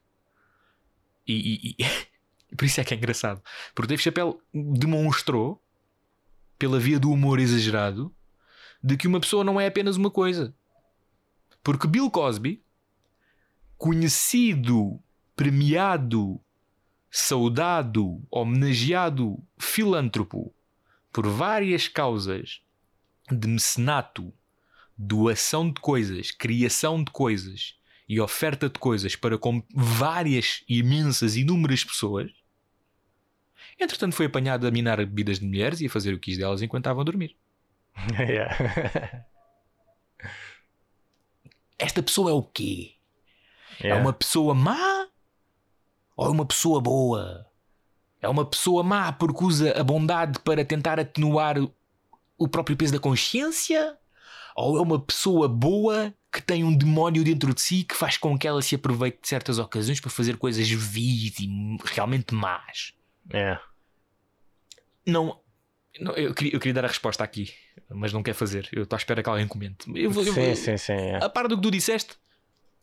[1.26, 1.84] E, e- e-
[2.56, 3.42] por isso é que é engraçado.
[3.74, 5.58] Porque Dave Chappelle demonstrou,
[6.58, 8.14] pela via do humor exagerado,
[8.84, 10.54] de que uma pessoa não é apenas uma coisa.
[11.62, 12.62] Porque Bill Cosby,
[13.78, 15.02] conhecido,
[15.34, 16.38] premiado,
[17.10, 20.54] saudado, homenageado filântropo
[21.12, 22.60] por várias causas
[23.30, 24.32] de mecenato,
[24.96, 27.74] doação de coisas, criação de coisas
[28.08, 32.30] e oferta de coisas para com várias, imensas, inúmeras pessoas.
[33.78, 36.62] Entretanto, foi apanhado a minar bebidas de mulheres e a fazer o que quis delas
[36.62, 37.36] enquanto estavam a dormir.
[38.18, 39.26] Yeah.
[41.78, 42.94] Esta pessoa é o quê?
[43.80, 44.02] É Yeah.
[44.02, 45.06] uma pessoa má
[46.18, 47.46] ou é uma pessoa boa?
[48.20, 51.56] É uma pessoa má porque usa a bondade para tentar atenuar
[52.36, 53.96] o- próprio peso da consciência?
[54.56, 58.36] Ou é uma pessoa boa que tem um demónio dentro de si que faz com
[58.36, 61.48] que ela se aproveite de certas ocasiões para fazer coisas vis e
[61.84, 62.92] realmente más?
[63.32, 63.62] Yeah.
[65.06, 65.38] Não.
[66.00, 67.52] não, eu, queria, eu queria dar a resposta aqui,
[67.88, 68.68] mas não quer fazer.
[68.72, 69.88] Eu estou à espera que alguém comente.
[69.94, 70.92] Eu vou- eu Sim, sim, sim.
[70.92, 71.24] yeah.
[71.24, 72.16] a par do que tu disseste,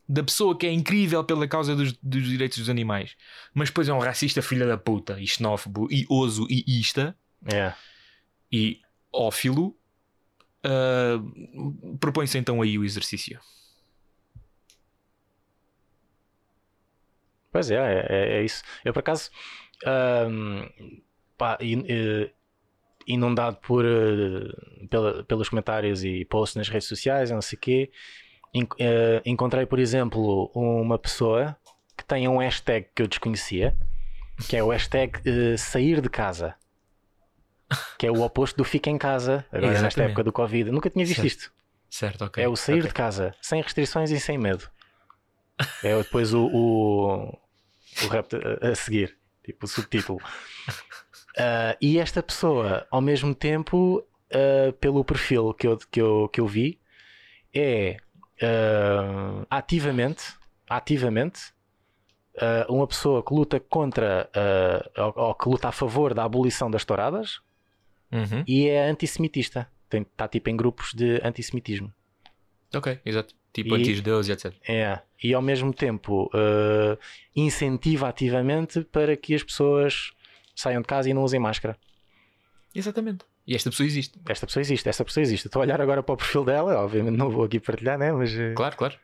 [0.07, 3.15] da pessoa que é incrível pela causa dos, dos direitos dos animais,
[3.53, 7.15] mas depois é um racista filha da puta, e xenófobo, e oso, e ista,
[7.51, 7.75] Yeah.
[8.51, 8.79] e
[9.13, 9.75] ófilo,
[10.63, 11.19] ah,
[11.99, 13.39] propõe-se então aí o exercício.
[17.51, 18.63] Pois é, é, é- é isso.
[18.83, 19.29] Eu por acaso,
[19.85, 20.67] ahm,
[21.37, 21.85] pá, in-
[23.07, 27.91] inundado por, eh, pela- pelos comentários e posts nas redes sociais, não sei o quê,
[29.25, 31.55] encontrei, por exemplo, uma pessoa
[31.97, 33.75] que tem um hashtag que eu desconhecia,
[34.49, 36.55] que é o hashtag eh, sair de casa.
[37.97, 40.69] Que é o oposto do fica em casa, agora nesta época do Covid.
[40.71, 41.27] Nunca tinha visto Certo.
[41.27, 41.51] isto.
[41.89, 42.43] Certo, ok.
[42.43, 42.87] É o sair Ok.
[42.89, 44.69] de casa, sem restrições e sem medo.
[45.83, 47.39] É depois o, o,
[48.03, 48.27] o rap
[48.61, 50.19] a, a seguir, tipo o subtítulo.
[51.37, 56.39] Ah, e esta pessoa, ao mesmo tempo, ah, pelo perfil que eu, que eu, que
[56.41, 56.79] eu vi,
[57.53, 57.97] é
[58.41, 60.23] ah, ativamente,
[60.69, 61.53] ativamente
[62.39, 66.69] ah, uma pessoa que luta contra ah, ou, ou que luta a favor da abolição
[66.69, 67.39] das touradas
[68.11, 68.43] Uhum.
[68.47, 69.69] e é antissemitista.
[69.91, 71.91] Está tipo em grupos de antissemitismo.
[72.73, 73.33] Ok, exato.
[73.53, 74.53] Tipo anti-judeus e etc.
[74.67, 76.97] É, e ao mesmo tempo eh,
[77.35, 80.11] incentiva ativamente para que as pessoas
[80.55, 81.77] saiam de casa e não usem máscara.
[82.73, 83.25] Exatamente.
[83.47, 84.19] E esta pessoa existe.
[84.27, 85.47] Esta pessoa existe, esta pessoa existe.
[85.47, 88.11] Estou a olhar agora para o perfil dela, obviamente não vou aqui partilhar, né?
[88.11, 88.95] mas, eh, Claro, claro.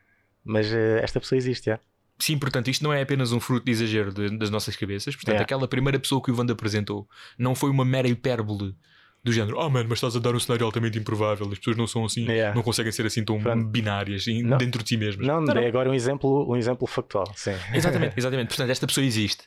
[0.43, 1.65] mas eh, esta pessoa existe.
[1.67, 1.79] já.
[2.17, 5.15] Sim, portanto, isto não é apenas um fruto de exagero de- das nossas cabeças.
[5.15, 5.41] Portanto, É.
[5.43, 8.75] aquela primeira pessoa que o Wanda apresentou não foi uma mera hipérbole
[9.23, 11.85] do género, ah, mano, mas estás a dar um cenário altamente improvável, as pessoas não
[11.85, 12.51] são assim, É.
[12.55, 13.63] não conseguem ser assim tão Pronto.
[13.67, 14.57] binárias Não.
[14.57, 15.25] dentro de si mesmas.
[15.27, 15.69] Não, Não, dei não.
[15.69, 17.31] agora um exemplo, um exemplo factual.
[17.35, 17.53] Sim.
[17.73, 18.47] Exatamente, exatamente.
[18.47, 19.43] Portanto, esta pessoa existe.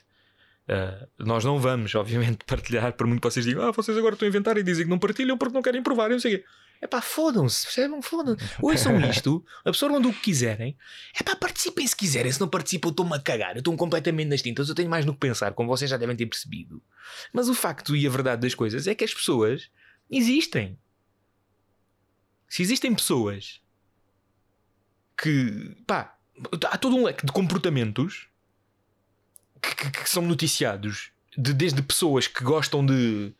[0.67, 4.25] Ah, nós não vamos, obviamente, partilhar, por muito que vocês digam, ah, vocês agora estão
[4.25, 6.37] a inventar e dizem que não partilham porque não querem provar, e não sei o
[6.39, 6.45] quê.
[6.81, 8.01] É pá, fodam-se, percebem?
[8.01, 8.43] Fodam-se.
[8.61, 10.77] Ouçam isto, absorvam do que quiserem.
[11.17, 12.31] É pá, participem se quiserem.
[12.31, 13.55] Se não participam, eu estou-me a cagar.
[13.55, 14.67] Eu estou completamente nas tintas.
[14.67, 16.83] Eu tenho mais no que pensar, como vocês já devem ter percebido.
[17.31, 19.71] Mas o facto e a verdade das coisas é que as pessoas
[20.11, 20.77] existem.
[22.47, 23.61] Se existem pessoas
[25.17, 26.17] que, pá,
[26.65, 28.27] há todo um leque de comportamentos
[29.69, 33.33] que, que- que são noticiados de- desde pessoas que gostam de,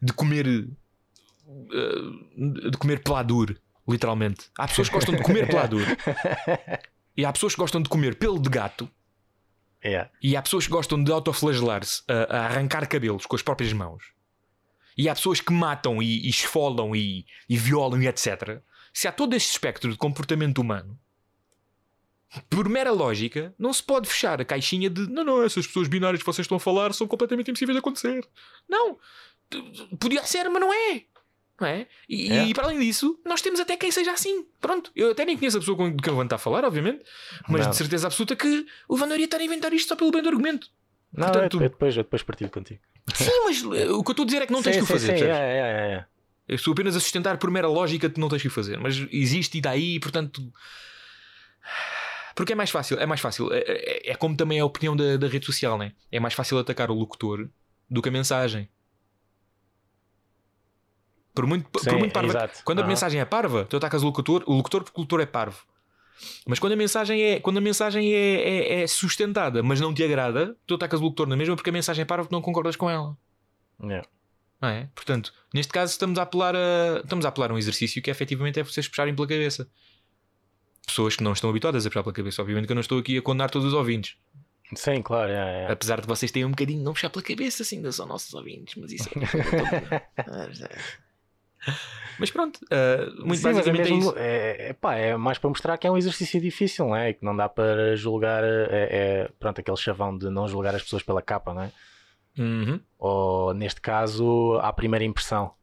[0.00, 4.46] de comer eh, de comer peladur Literalmente.
[4.58, 5.86] Há pessoas que gostam de comer pela dura.
[7.16, 8.90] E há pessoas que gostam de comer pelo de gato.
[9.84, 10.10] Yeah.
[10.22, 14.02] E há pessoas que gostam de autoflagelar-se a, a arrancar cabelos com as próprias mãos.
[14.98, 18.60] E há pessoas que matam e, e esfolam e, e violam e etc.
[18.92, 20.98] Se há todo este espectro de comportamento humano,
[22.50, 26.20] por mera lógica, não se pode fechar a caixinha de não, não, essas pessoas binárias
[26.22, 28.26] que vocês estão a falar são completamente impossíveis de acontecer.
[28.68, 28.98] Não.
[30.00, 31.02] Podia ser, mas não é.
[31.60, 31.86] Não é?
[32.08, 32.46] E, É.
[32.46, 34.44] e para além disso, nós temos até quem seja assim.
[34.60, 34.90] Pronto.
[34.96, 37.04] Eu até nem conheço a pessoa com de quem o Van está a falar, obviamente.
[37.48, 37.70] Mas Não.
[37.70, 40.28] de certeza absoluta que o Van iria estar a inventar isto só pelo bem do
[40.28, 40.68] argumento.
[41.12, 42.80] Não, Portanto- eu, eu depois, eu depois partilho contigo.
[43.14, 44.84] Sim, mas eh, o que eu estou a dizer é que não tens sim, que
[44.84, 45.16] o fazer.
[45.18, 46.06] sim, é, é, é, é.
[46.48, 48.78] Eu estou apenas a sustentar por mera lógica que não tens que o fazer.
[48.80, 50.42] Mas existe e daí, portanto.
[52.34, 52.98] Porque é mais fácil.
[52.98, 53.52] É mais fácil.
[53.52, 55.92] É, é- é como também é a opinião da, da rede social, né?
[56.10, 57.48] É mais fácil atacar o locutor
[57.88, 58.68] do que a mensagem.
[61.34, 62.28] Por muito, por Sim, muito parva.
[62.30, 62.60] exato.
[62.64, 62.88] Quando a Aham.
[62.88, 65.64] mensagem é parva, tu atacas o locutor, o locutor porque o locutor é parvo.
[66.46, 68.18] Mas quando a mensagem é, quando a mensagem é,
[68.78, 71.72] é- é sustentada, mas não te agrada, tu atacas o locutor na mesma porque a
[71.72, 73.16] mensagem é parva porque não concordas com ela.
[73.82, 74.06] Yeah.
[74.60, 74.88] Não é?
[74.94, 78.60] Portanto, neste caso estamos a apelar a, estamos a apelar a um exercício que efetivamente
[78.60, 79.68] é vocês puxarem pela cabeça.
[80.94, 82.40] Pessoas que não estão habituadas a puxar pela cabeça.
[82.40, 84.16] Obviamente que eu não estou aqui a condenar todos os ouvintes.
[84.76, 85.28] Sim, claro.
[85.28, 85.72] É, é.
[85.72, 88.32] Apesar de vocês terem um bocadinho de não puxar pela cabeça, assim, ainda são nossos
[88.32, 88.76] ouvintes.
[88.76, 90.06] Mas isso é.
[92.16, 94.14] mas pronto, ah, muito Sim, é, basicamente é, mesmo, isso.
[94.16, 97.10] é, é, pá, é mais para mostrar que é um exercício difícil, não é?
[97.10, 100.82] E que não dá para julgar, é, é, pronto, aquele chavão de não julgar as
[100.84, 101.72] pessoas pela capa, não é?
[102.38, 105.54] Uhum, Ou neste caso, à primeira impressão.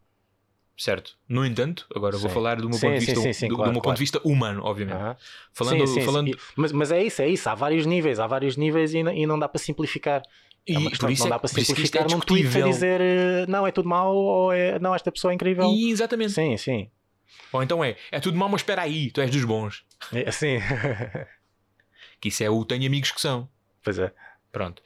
[0.83, 1.17] Certo.
[1.27, 2.33] No entanto, agora vou Sim.
[2.33, 3.95] falar do meu, Sim, ponto, de vista, sim, do, do claro, meu ponto claro.
[3.97, 5.17] de vista humano, obviamente.
[5.53, 6.27] Falando, Sim, sim, falando.
[6.29, 7.49] E- Mas, mas é isso, é isso.
[7.49, 10.21] Há vários níveis, há vários níveis e, não- e não dá para simplificar.
[10.67, 12.65] e é questão por isso não é, dá para isto é simplificar num tweet a
[12.67, 15.65] dizer eh, não, é tudo mau ou é, não, esta pessoa é incrível.
[15.71, 16.33] E, exatamente.
[16.33, 16.89] Sim, sim.
[17.53, 19.83] Ou então é, é tudo mal, mas espera aí, tu és dos bons.
[20.13, 20.57] É, Sim.
[22.19, 23.49] Que isso é o tenho amigos que são.
[23.83, 24.13] pois é.
[24.51, 24.81] Pronto.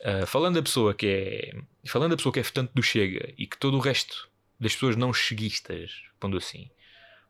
[0.00, 1.88] Uh, falando da pessoa que é.
[1.88, 4.96] Falando da pessoa que é votante do Chega e que todo o resto das pessoas
[4.96, 6.70] não cheguistas, pondo assim,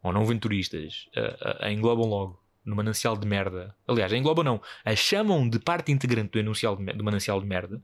[0.02, 1.20] ou não venturistas, a,
[1.64, 3.74] a- a englobam logo no manancial de merda.
[3.86, 7.82] Aliás, englobam não, a chamam de parte integrante do, enuncial de, do manancial de merda.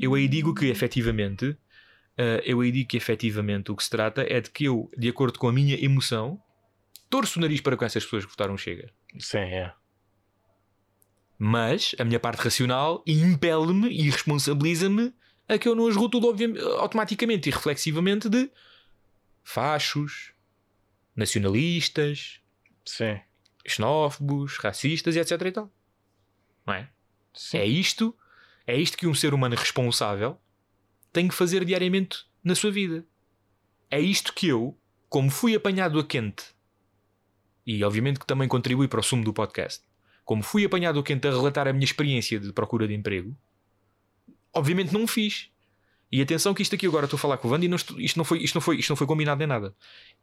[0.00, 1.46] Eu aí digo que efetivamente.
[1.50, 5.08] uh, eu aí digo que efetivamente o que se trata é de que eu, de
[5.08, 6.38] acordo com a minha emoção,
[7.08, 8.90] torço o nariz para com essas pessoas que votaram Chega.
[9.18, 9.72] Sim, é.
[11.38, 15.12] Mas a minha parte racional impele-me e responsabiliza-me
[15.48, 16.34] a que eu não as rotulo
[16.78, 18.50] automaticamente e reflexivamente de
[19.42, 20.32] fachos,
[21.14, 22.40] nacionalistas,
[22.84, 23.20] Sim.
[23.66, 25.40] xenófobos, racistas e etc.
[25.42, 25.72] E tal.
[26.66, 26.88] Não é?
[27.32, 27.58] Sim.
[27.58, 28.16] É isto,
[28.66, 30.38] é isto que um ser humano responsável
[31.12, 33.04] tem que fazer diariamente na sua vida.
[33.90, 34.76] É isto que eu,
[35.08, 36.44] como fui apanhado a quente,
[37.64, 39.84] e obviamente que também contribui para o sumo do podcast,
[40.24, 43.36] como fui apanhado a quente a relatar a minha experiência de procura de emprego,
[44.56, 45.48] obviamente não o fiz.
[46.10, 48.00] E atenção que isto aqui agora estou a falar com o Wanda e não estou-
[48.00, 49.74] isto, não foi, isto, não foi, isto não foi combinado nem nada.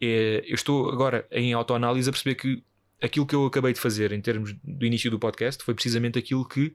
[0.01, 2.63] É, eu estou agora em autoanálise a perceber que
[3.01, 6.47] aquilo que eu acabei de fazer em termos do início do podcast foi precisamente aquilo
[6.47, 6.73] que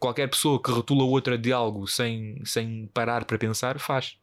[0.00, 4.16] qualquer pessoa que rotula outra de algo sem, sem parar para pensar faz.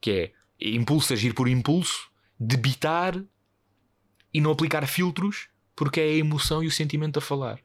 [0.00, 3.14] Que é impulso agir por impulso, debitar
[4.34, 7.60] e não aplicar filtros porque é a emoção e o sentimento a falar.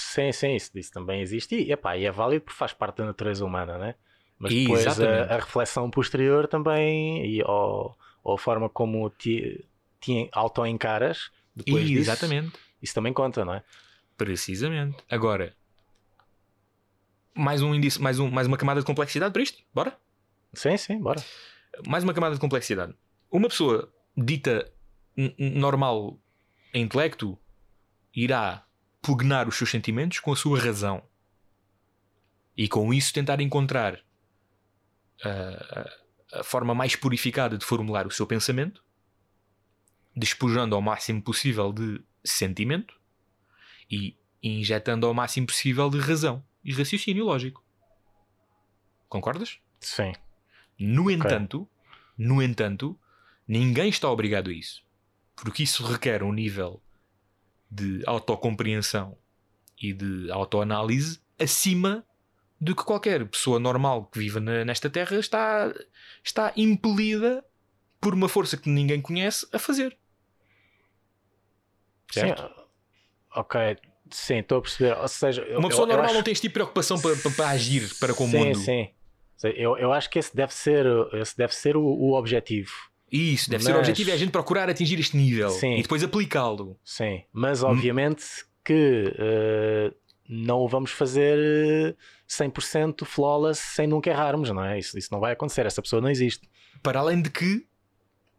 [0.00, 1.54] Sim, sim, isso, isso também existe.
[1.54, 3.94] E, epá, e é válido porque faz parte da natureza humana, né?
[4.38, 5.32] Mas depois a, Exatamente.
[5.32, 9.64] a reflexão posterior também, e, ou, ou a forma como te,
[10.00, 12.58] te auto-encaras depois E, disso, exatamente.
[12.82, 13.62] isso também conta, não é?
[14.16, 14.96] Precisamente.
[15.10, 15.54] Agora,
[17.34, 19.62] mais um indício, mais, um, mais uma camada de complexidade para isto?
[19.74, 19.96] Bora?
[20.54, 21.22] Sim, sim, bora.
[21.86, 22.94] mais uma camada de complexidade.
[23.30, 24.72] Uma pessoa dita
[25.38, 26.18] normal
[26.72, 27.38] em intelecto
[28.14, 28.64] irá
[29.02, 31.02] pugnar os seus sentimentos com a sua razão
[32.56, 34.00] e com isso tentar encontrar
[35.24, 35.88] ah,
[36.32, 38.84] a, a forma mais purificada de formular o seu pensamento,
[40.14, 43.00] despojando ao máximo possível de sentimento
[43.90, 47.64] e injetando ao máximo possível de razão e raciocínio lógico.
[49.08, 49.58] Concordas?
[49.80, 50.12] Sim.
[50.78, 51.68] No entanto,
[52.16, 52.98] no entanto,
[53.46, 54.82] ninguém está obrigado a isso.
[55.34, 56.82] Porque isso requer um nível
[57.70, 59.16] de autocompreensão
[59.80, 62.04] e de autoanálise acima
[62.60, 65.72] do que qualquer pessoa normal que viva nesta terra está,
[66.22, 67.42] está impelida
[68.00, 69.96] por uma força que ninguém conhece a fazer.
[72.12, 72.42] Certo?
[72.42, 72.48] Sim,
[73.36, 73.76] ok.
[74.10, 74.96] Sim, estou a perceber.
[74.98, 77.00] Ou seja, eu- Uma pessoa eu- eu normal acho- não tem este tipo de preocupação
[77.00, 78.58] para, para- para agir para com o sim, mundo.
[78.58, 78.88] Sim,
[79.42, 82.72] Eu, eu acho que esse deve ser, esse deve ser o, o objetivo.
[83.10, 85.76] Isso, deve ser o Mas- objetivo, é a gente procurar atingir este nível Sim.
[85.78, 86.78] e depois aplicá-lo.
[86.84, 87.22] Sim, Hum.
[87.32, 88.24] mas obviamente
[88.64, 89.92] que eh,
[90.28, 91.94] não o vamos fazer eh,
[92.28, 94.78] 100% flawless sem nunca errarmos, não é?
[94.78, 96.48] Isso, isso não vai acontecer, essa pessoa não existe.
[96.82, 97.66] Para além de que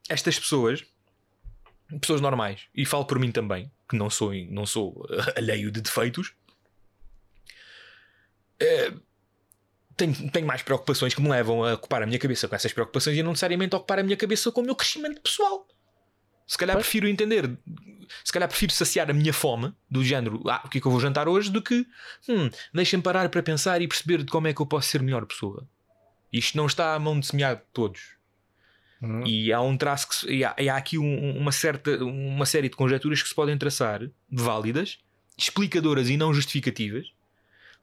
[0.07, 0.85] estas pessoas,
[1.99, 5.81] pessoas normais, e falo por mim também, que não sou, não sou eh, alheio de
[5.81, 6.33] defeitos,
[8.59, 8.93] eh,
[9.97, 13.17] tenho, tenho mais preocupações que me levam a ocupar a minha cabeça com essas preocupações
[13.17, 15.67] e não necessariamente ocupar a minha cabeça com o meu crescimento pessoal.
[16.47, 17.57] Se calhar prefiro entender,
[18.25, 20.91] se calhar prefiro saciar a minha fome do género, ah, o que é que eu
[20.91, 21.85] vou jantar hoje, do que
[22.27, 25.25] hum, deixem-me parar para pensar e perceber de como é que eu posso ser melhor
[25.25, 25.65] pessoa.
[26.33, 28.01] Isto não está à mão de semear de todos.
[29.01, 32.03] Hum, E há um traço que se- e há, e há aqui um- uma certa
[32.03, 34.99] uma série de conjecturas que se podem traçar válidas,
[35.37, 37.07] explicadoras e não justificativas,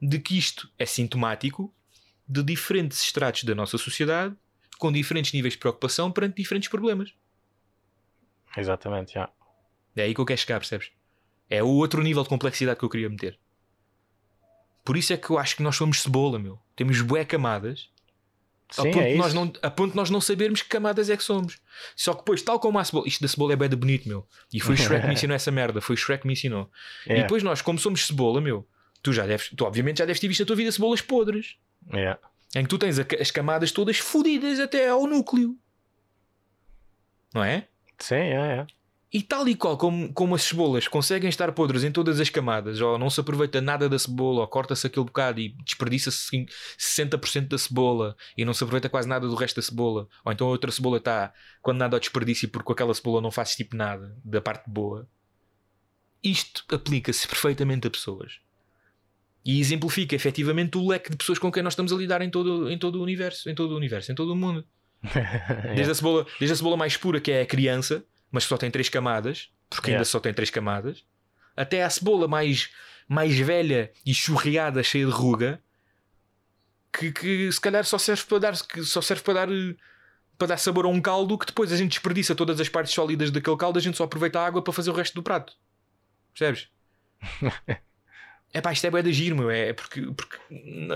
[0.00, 1.74] de que isto é sintomático
[2.28, 4.36] de diferentes estratos da nossa sociedade
[4.78, 7.12] com diferentes níveis de preocupação perante diferentes problemas.
[8.56, 9.28] Exatamente, já.
[9.96, 10.90] É aí que eu quero chegar, percebes?
[11.50, 13.38] É o outro nível de complexidade que eu queria meter.
[14.84, 16.58] Por isso é que eu acho que nós somos cebola, meu.
[16.76, 17.90] Temos bué camadas
[18.76, 21.08] a, Sim, ponto é de nós não, a ponto de nós não sabermos que camadas
[21.08, 21.58] é que somos.
[21.96, 24.26] Só que depois, tal como a cebola, isto da cebola é bem de bonito, meu.
[24.52, 25.80] E foi o Shrek que me ensinou essa merda.
[25.80, 26.70] Foi o Shrek que me ensinou.
[27.06, 28.68] E É, depois nós, como somos cebola, meu,
[29.02, 31.56] tu já deves, tu obviamente já deves ter visto a tua vida cebolas podres.
[31.92, 32.18] É.
[32.56, 35.56] Em que tu tens as camadas todas fodidas até ao núcleo.
[37.34, 37.68] Não é?
[37.98, 38.66] Sim, é, é.
[39.10, 42.78] E tal e qual como, como as cebolas conseguem estar podres em todas as camadas,
[42.80, 46.46] ou não se aproveita nada da cebola, ou corta-se aquele bocado e desperdiça-se cin-
[46.78, 50.46] 60% da cebola e não se aproveita quase nada do resto da cebola, ou então
[50.46, 54.14] a outra cebola está condenada ao desperdício porque com aquela cebola não faz tipo nada
[54.22, 55.08] da parte boa.
[56.22, 58.40] Isto aplica-se perfeitamente a pessoas
[59.44, 62.70] e exemplifica efetivamente o leque de pessoas com quem nós estamos a lidar em todo,
[62.70, 64.64] em todo o universo, em todo o universo, em todo o mundo.
[65.74, 68.56] Desde, a cebola, desde a cebola mais pura, que é a criança, mas que só
[68.56, 70.10] tem três camadas, porque ainda Yeah.
[70.10, 71.04] só tem três camadas,
[71.56, 72.68] até à cebola mais,
[73.08, 75.62] mais velha e churriada, cheia de ruga,
[76.92, 79.76] que, que se calhar só serve para dar, que só serve para dar, eh,
[80.36, 83.30] para dar sabor a um caldo que depois a gente desperdiça todas as partes sólidas
[83.30, 85.54] daquele caldo, a gente só aproveita a água para fazer o resto do prato.
[86.34, 86.68] Percebes?
[88.52, 89.50] É pá, isto é bué de giro, meu.
[89.50, 90.36] É porque, porque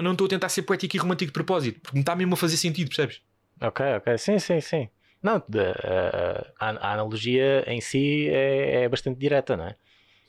[0.00, 2.36] não estou a tentar ser poético e romântico de propósito, porque me está mesmo a
[2.36, 3.20] fazer sentido, percebes?
[3.60, 4.18] Ok, ok.
[4.18, 4.88] Sim, sim, sim.
[5.22, 9.76] Não, de- a, a- a analogia em si é, é bastante direta, não é?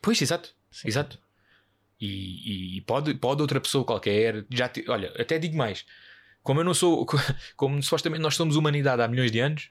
[0.02, 0.54] Pois, exato.
[0.70, 0.88] Sim.
[0.88, 1.18] Exato.
[2.00, 4.46] E, e pode, pode outra pessoa qualquer.
[4.52, 5.86] Já te- olha, até digo mais.
[6.44, 7.06] Como eu não sou.
[7.56, 9.70] Como supostamente nós somos humanidade há milhões de anos,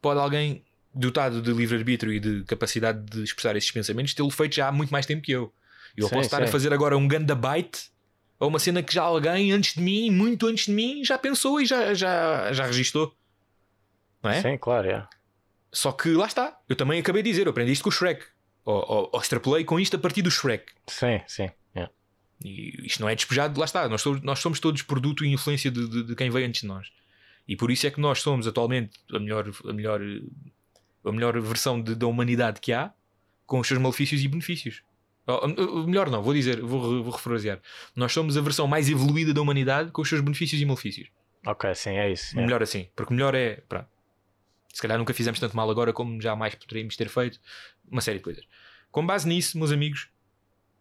[0.00, 4.68] pode alguém dotado de livre-arbítrio e de capacidade de expressar esses pensamentos tê-lo feito já
[4.68, 5.52] há muito mais tempo que eu.
[5.96, 7.90] Eu posso estar a fazer agora um ganda byte
[8.38, 11.60] ou uma cena que já alguém antes de mim, muito antes de mim, já pensou
[11.60, 13.16] e já, já, já registou.
[14.22, 14.42] Não é?
[14.42, 15.08] Sim, claro, é.
[15.72, 16.58] Só que lá está.
[16.68, 18.24] Eu também acabei de dizer, eu aprendi isto com o Shrek.
[18.64, 20.72] Ou, ou, ou extrapolei com isto a partir do Shrek.
[20.86, 21.50] Sim, sim.
[21.74, 21.88] é.
[22.44, 23.88] E isto não é despejado, lá está.
[23.88, 26.66] Nós, somos- nós somos todos produto e influência de, de- de quem veio antes de
[26.66, 26.88] nós.
[27.48, 30.00] E por isso é que nós somos atualmente a melhor, a melhor,
[31.04, 32.92] a melhor versão de- da humanidade que há,
[33.46, 34.82] com os seus malefícios e benefícios.
[35.26, 37.60] Ou, melhor, não, vou dizer, vou, vou refrasear.
[37.94, 41.08] Nós somos a versão mais evoluída da humanidade com os seus benefícios e malefícios.
[41.44, 42.38] Ok, sim, é isso.
[42.38, 42.42] é.
[42.42, 43.62] Melhor assim, porque melhor é.
[43.68, 43.88] Pronto.
[44.72, 47.40] Se calhar nunca fizemos tanto mal agora como jamais poderíamos ter feito.
[47.90, 48.44] Uma série de coisas.
[48.90, 50.08] Com base nisso, meus amigos,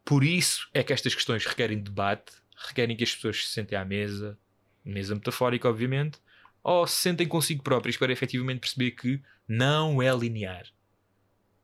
[0.04, 2.34] por isso é que estas questões requerem debate,
[2.68, 4.38] requerem que as pessoas se sentem à mesa,
[4.84, 6.20] mesa metafórica, obviamente,
[6.64, 10.66] ou se sentem consigo próprios para efetivamente perceber que não é linear.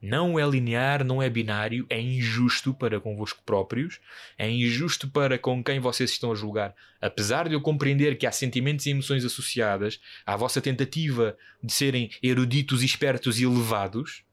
[0.01, 3.99] Não é linear, não é binário, é injusto para convosco próprios,
[4.35, 6.73] é injusto para com quem vocês estão a julgar.
[6.99, 12.09] Apesar de eu compreender que há sentimentos e emoções associadas à vossa tentativa de serem
[12.23, 14.23] eruditos, espertos e elevados,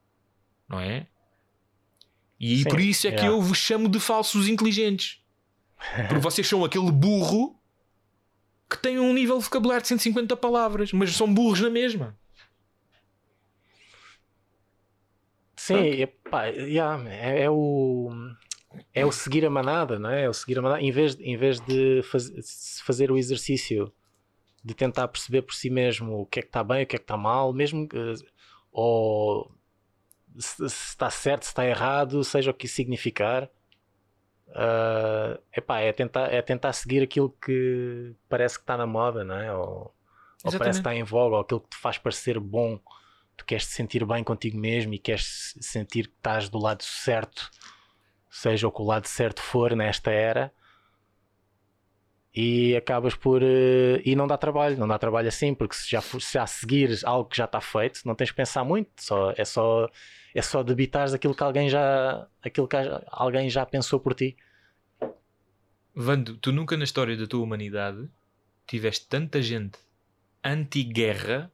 [0.67, 1.07] não é?
[2.41, 3.37] E Sim, por isso é que yeah.
[3.37, 5.21] eu vos chamo de falsos inteligentes.
[5.97, 7.59] Porque vocês são aquele burro
[8.71, 12.17] que tem um nível de vocabulário de 150 palavras, mas são burros na mesma.
[15.69, 18.11] Sim, epá, yeah, é, é o
[18.95, 20.25] é o seguir a manada, não é?
[20.25, 20.83] É o seguir a manada.
[20.83, 23.93] Em vez, em vez de faz- fazer o exercício
[24.65, 26.99] de tentar perceber por si mesmo o que é que está bem, o que é
[26.99, 27.89] que está mal, mesmo
[28.73, 29.51] ou
[30.39, 33.51] se, está certo, se está errado, seja o que isso significar.
[34.55, 39.37] ah, epá, é, tentar, é tentar seguir aquilo que parece que está na moda, não
[39.37, 39.53] é?
[39.55, 39.95] Ou,
[40.45, 42.81] ou parece que está em voga, ou aquilo que te faz parecer bom
[43.39, 46.83] tu queres te sentir bem contigo mesmo e queres se- sentir que estás do lado
[46.83, 47.51] certo,
[48.31, 50.53] seja o que o lado certo for nesta era,
[52.35, 53.43] e acabas por.
[53.43, 57.03] eh, e não dá trabalho, não dá trabalho assim, porque se já, se já seguires
[57.05, 59.89] algo que já está feito, não tens que pensar muito, só, é só.
[60.35, 62.29] É só debitares aquilo que alguém já.
[62.43, 62.77] aquilo que
[63.09, 64.37] alguém já pensou por ti.
[65.95, 68.09] Vando, tu nunca na história da tua humanidade
[68.67, 69.79] tiveste tanta gente
[70.45, 71.51] anti-guerra,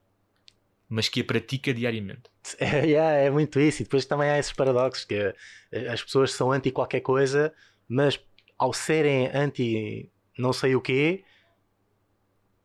[0.89, 2.23] mas que a pratica diariamente.
[2.61, 3.81] É, yeah, é muito isso.
[3.83, 5.15] E depois também há esses paradoxos que
[5.73, 7.53] eh, as pessoas são anti qualquer coisa,
[7.89, 8.21] mas
[8.59, 11.25] ao serem anti não sei o quê,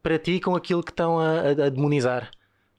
[0.02, 2.32] praticam aquilo que estão a, a- a demonizar.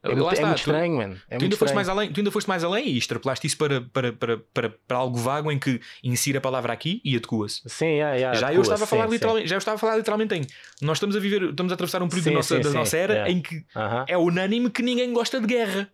[0.03, 1.15] É, muito, é está, muito tu- estranho, mano.
[1.29, 3.59] É tu, muito ainda foste mais além, tu ainda foste mais além e extrapolaste isso
[3.59, 7.61] para, para, para, para, para algo vago em que insira a palavra aqui e adequa-se.
[7.69, 9.97] Sim, yeah, yeah, já eu estava a falar sim, literalmente, já eu estava a falar
[9.97, 10.47] literalmente em
[10.81, 12.75] nós estamos a viver, estamos a atravessar um período Sim, da nossa, sim, da sim,
[12.77, 13.31] nossa era yeah.
[13.31, 13.65] em que sim.
[13.77, 15.91] Aham, é unânime que ninguém gosta de guerra.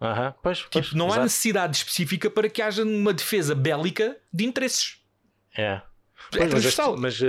[0.00, 0.34] aham.
[0.42, 1.22] Pois, pois, Tipo, não há exato.
[1.24, 4.98] necessidade específica para que haja uma defesa bélica de interesses.
[5.56, 5.62] É.
[5.62, 5.82] É
[6.30, 6.96] Pois, mas as- transversal.
[6.96, 7.28] Mas, uh, uh,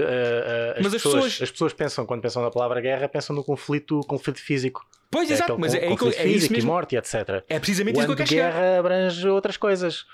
[0.78, 3.44] as, Mas as pessoas, pessoas- as pessoas pensam, quando pensam na palavra guerra, pensam no
[3.44, 4.86] conflito, conflito físico.
[5.10, 7.44] Pois, É exato, mas é, con- é, conflito é isso físico e morte, etc.
[7.50, 8.52] É precisamente O isso que eu quero chegar.
[8.54, 10.06] guerra abrange outras coisas.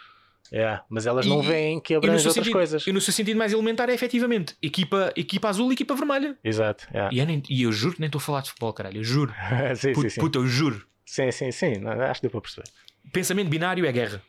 [0.51, 2.87] É, mas elas não E- veem que abrange outras sentido, coisas.
[2.87, 6.37] e no seu sentido mais elementar é efetivamente equipa, equipa azul e equipa vermelha.
[6.41, 6.87] Exato.
[6.93, 7.09] é.
[7.11, 8.97] E eu, nem- e eu juro que nem estou a falar de futebol, caralho.
[8.99, 9.33] Eu juro.
[9.75, 10.21] sim, Puto, sim, sim.
[10.21, 10.87] puto, eu juro.
[11.05, 11.73] sim, sim, sim.
[11.85, 12.67] Acho que deu para perceber.
[13.11, 14.21] Pensamento binário é guerra.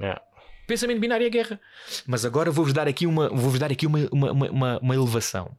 [0.00, 0.20] É.
[0.72, 1.60] Pensamento binário é guerra.
[2.06, 5.54] Mas agora vou-vos dar aqui uma, vou-vos dar aqui uma, uma, uma, uma- elevação.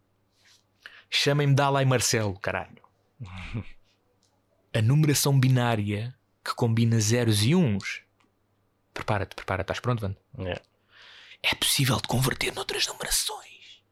[1.08, 2.82] Chamem-me Dalai Marcelo, caralho.
[4.74, 8.02] A numeração binária que combina zeros e uns.
[8.92, 9.66] Prepara-te, prepara-te.
[9.66, 10.18] Estás pronto, Vando?
[10.50, 10.60] É.
[11.44, 13.84] É possível de converter noutras numerações.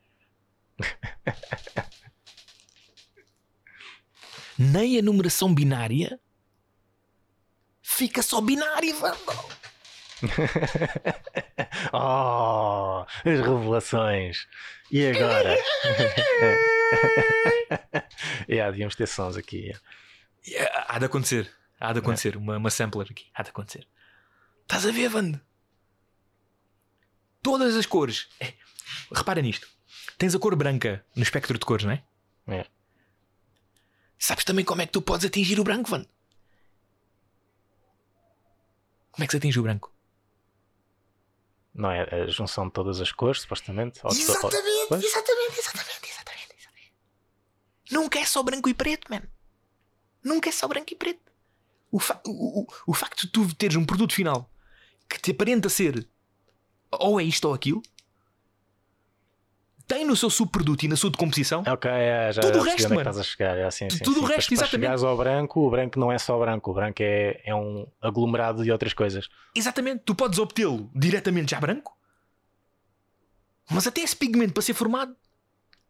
[4.57, 6.19] Nem a numeração binária
[7.79, 9.60] fica só binária, Vando.
[11.93, 14.47] Oh, as revelações.
[14.91, 15.57] E agora?
[18.49, 19.73] yeah, devíamos ter sons aqui.
[20.47, 21.51] Yeah, Há de acontecer.
[21.79, 22.37] Há de acontecer.
[22.37, 23.25] Uma, uma sampler aqui.
[23.33, 23.87] Há de acontecer.
[24.61, 25.39] Estás a ver, Vando?
[27.41, 28.29] Todas as cores.
[28.39, 28.53] É,
[29.13, 29.67] repara nisto.
[30.17, 32.03] Tens a cor branca no espectro de cores, não é?
[32.47, 32.65] É.
[34.19, 36.07] Sabes também como é que tu podes atingir o branco, Vando?
[39.11, 39.91] Como é que se atinge o branco?
[41.73, 43.99] Não é a junção de todas as cores, supostamente?
[44.03, 46.93] Ou- Exatamente, exatamente, exatamente, exatamente, exatamente.
[47.91, 49.21] Nunca é só branco e preto, man.
[50.23, 51.31] Nunca é só branco e preto.
[51.91, 54.49] O, fa- o, o, o facto de tu teres um produto final
[55.09, 56.07] que te aparenta ser
[56.91, 57.81] ou é isto ou aquilo,
[59.91, 62.87] tem no seu subproduto e na sua decomposição Ok, é, já Tudo o resto, é
[62.87, 63.01] mano.
[63.01, 63.57] estás a chegar.
[63.57, 64.21] É assim, sim, tudo sim.
[64.21, 64.71] o resto, para exatamente.
[64.71, 66.71] chegares ao branco, o branco não é só branco.
[66.71, 69.27] O branco é, é um aglomerado de outras coisas.
[69.53, 71.93] Exatamente, tu podes obtê-lo diretamente já branco,
[73.69, 75.13] mas até esse pigmento para ser formado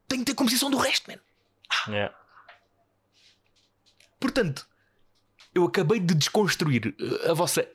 [0.07, 1.95] tem que ter composição do resto, man.
[1.95, 2.11] É.
[4.19, 4.65] Portanto,
[5.53, 7.67] eu acabei de desconstruir uh, a vossa.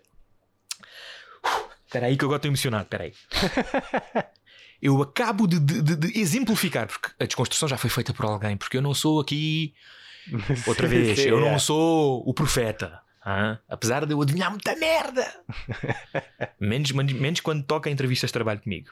[1.85, 3.15] Espera aí que eu agora estou emocionado, espera aí.
[4.81, 8.77] Eu acabo de, de- de- exemplificar, porque a desconstrução já foi feita por alguém, porque
[8.77, 9.75] eu não sou aqui,
[10.67, 11.51] outra vez, eu é.
[11.51, 13.01] não sou o profeta.
[13.25, 13.59] hã?
[13.69, 15.27] Apesar de eu adivinhar muita merda.
[16.61, 18.89] menos, menos, menos quando toca entrevistas de trabalho comigo.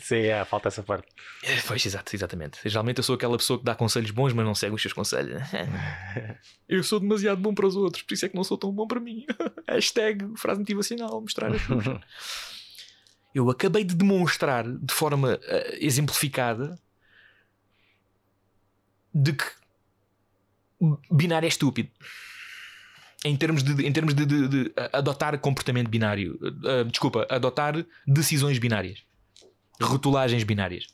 [0.00, 1.06] Sim, é, falta essa parte.
[1.42, 2.58] É, Pois, exato, exatamente.
[2.64, 5.42] Geralmente eu sou aquela pessoa que dá conselhos bons, mas não segue os seus conselhos.
[6.68, 8.86] eu sou demasiado bom para os outros, por isso é que não sou tão bom
[8.86, 9.26] para mim.
[9.68, 11.98] Hashtag frase motivacional, mostrar as coisas.
[13.34, 16.78] Eu acabei de demonstrar de forma eh, exemplificada
[19.14, 19.44] de que
[21.10, 21.90] binário é estúpido.
[23.24, 28.58] Em termos de, em termos de, de- de adotar comportamento binário, eh, desculpa, adotar decisões
[28.58, 29.04] binárias,
[29.80, 30.86] rotulagens binárias.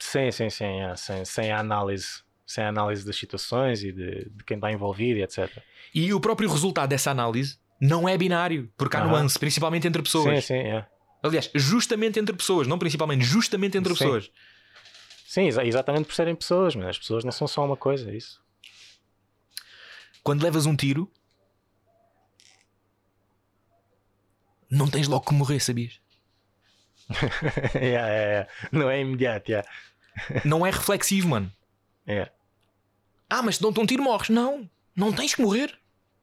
[0.00, 0.64] Sim, sim, sim.
[0.82, 2.24] é, sem, sem a análise.
[2.44, 5.50] Sem a análise das situações e de, de quem está envolvido e etc.
[5.92, 9.08] E o próprio resultado dessa análise não é binário, porque há Aham.
[9.10, 10.44] nuance, principalmente entre pessoas.
[10.44, 10.86] Sim, sim, é.
[11.26, 13.98] Aliás, justamente entre pessoas, não principalmente, justamente entre Sim.
[13.98, 14.30] pessoas.
[15.26, 18.16] Sim, exa- exatamente por serem pessoas, mas as pessoas não são só uma coisa, é
[18.16, 18.40] isso.
[20.22, 21.10] Quando levas um tiro,
[24.70, 26.00] não tens logo que morrer, sabias?
[27.74, 28.48] Yeah, é, é.
[28.72, 29.68] Não é imediato, yeah.
[30.44, 31.52] Não é reflexivo, mano.
[32.06, 32.30] É.
[33.28, 34.28] Ah, mas se dão-te um tiro, morres.
[34.28, 35.78] Não, não tens que morrer.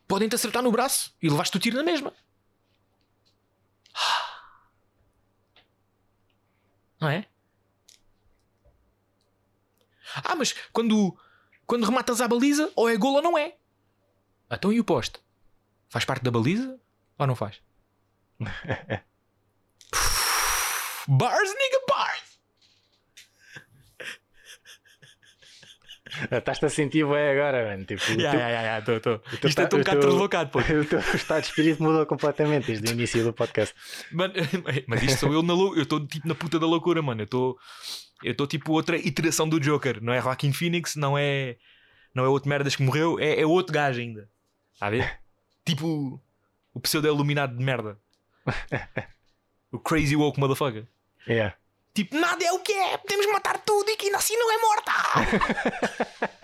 [0.08, 2.14] Podem-te acertar no braço e levaste o tiro na mesma.
[7.04, 7.28] Não é?
[10.24, 11.20] Ah, mas quando,
[11.66, 13.58] quando rematas à baliza, ou é gol ou não é.
[14.50, 15.20] Então e o poste?
[15.90, 16.80] Faz parte da baliza
[17.18, 17.62] ou não faz?
[21.06, 22.33] bars, nigga, bars!
[26.32, 27.86] Estás-te a sentir bem agora, mano.
[27.86, 29.20] Tipo, teu- ya, ya, ya, tô, tô.
[29.20, 30.60] teu Isto é tão um bocado deslocado, pô.
[30.62, 33.76] o teu estado de espírito mudou completamente desde o início do podcast.
[34.12, 34.34] Mano,
[34.88, 35.76] mas isto sou eu na lou...
[35.76, 37.22] Eu estou tipo na puta da loucura, mano.
[37.22, 37.58] Eu estou.
[38.24, 40.02] Eu estou tipo outra iteração do Joker.
[40.02, 41.58] Não é Joaquin Phoenix, não é.
[42.14, 44.30] Não é outro merdas que morreu, é, é outro gajo ainda.
[44.74, 45.20] Está a ver?
[45.66, 46.22] tipo.
[46.76, 48.00] O pseudo-iluminado de merda.
[49.72, 50.88] O crazy woke motherfucker.
[51.28, 51.56] Yeah.
[51.94, 54.58] Tipo, nada é o que é, podemos matar tudo e que ainda assim não é
[54.58, 54.92] morta.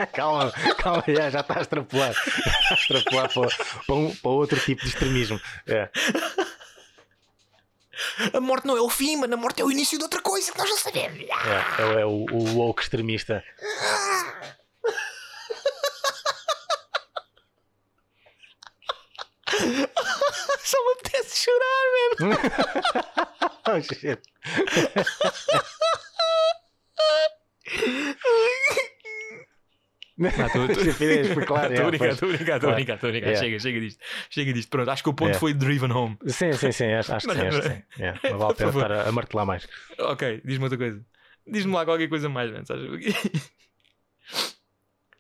[0.14, 2.14] Calma, calma, já, já está a extrapolar.
[2.14, 3.50] Já está a extrapolar para,
[3.86, 5.42] para, um- para outro tipo de extremismo.
[5.68, 5.90] É.
[8.34, 9.34] A morte não é o fim, mano.
[9.34, 11.20] A morte é o início de outra coisa que nós não sabemos.
[11.20, 13.44] É, é, é o, o woke extremista.
[20.64, 22.40] Só me apetece chorar, mesmo.
[23.72, 24.20] Oh, shit.
[30.20, 32.60] Estou estou estou a brincar.
[32.62, 33.40] Yeah.
[33.40, 34.04] Chega, chega disto.
[34.30, 34.70] Chega disto.
[34.70, 35.40] Pronto, acho que o ponto Yeah.
[35.40, 36.18] foi driven home.
[36.28, 37.42] Sim, sim, sim, acho, acho que sim.
[37.48, 37.84] Acho que sim.
[38.00, 39.68] É, não vale a pena estar a, a martelar mais.
[40.00, 41.06] Ok, diz-me outra coisa.
[41.48, 42.66] Diz-me lá qualquer coisa mais, mano.
[42.66, 43.16] Sabes?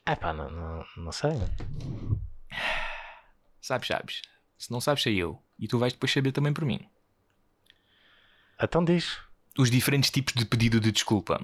[0.05, 1.31] É pá, não, não, não sei.
[1.31, 2.21] mano.
[3.61, 4.21] sabes, sabes.
[4.59, 5.41] Se não sabes, sei eu.
[5.57, 6.85] E tu vais depois saber também por mim.
[8.61, 9.17] Então diz.
[9.57, 11.41] Os diferentes tipos de pedido de desculpa.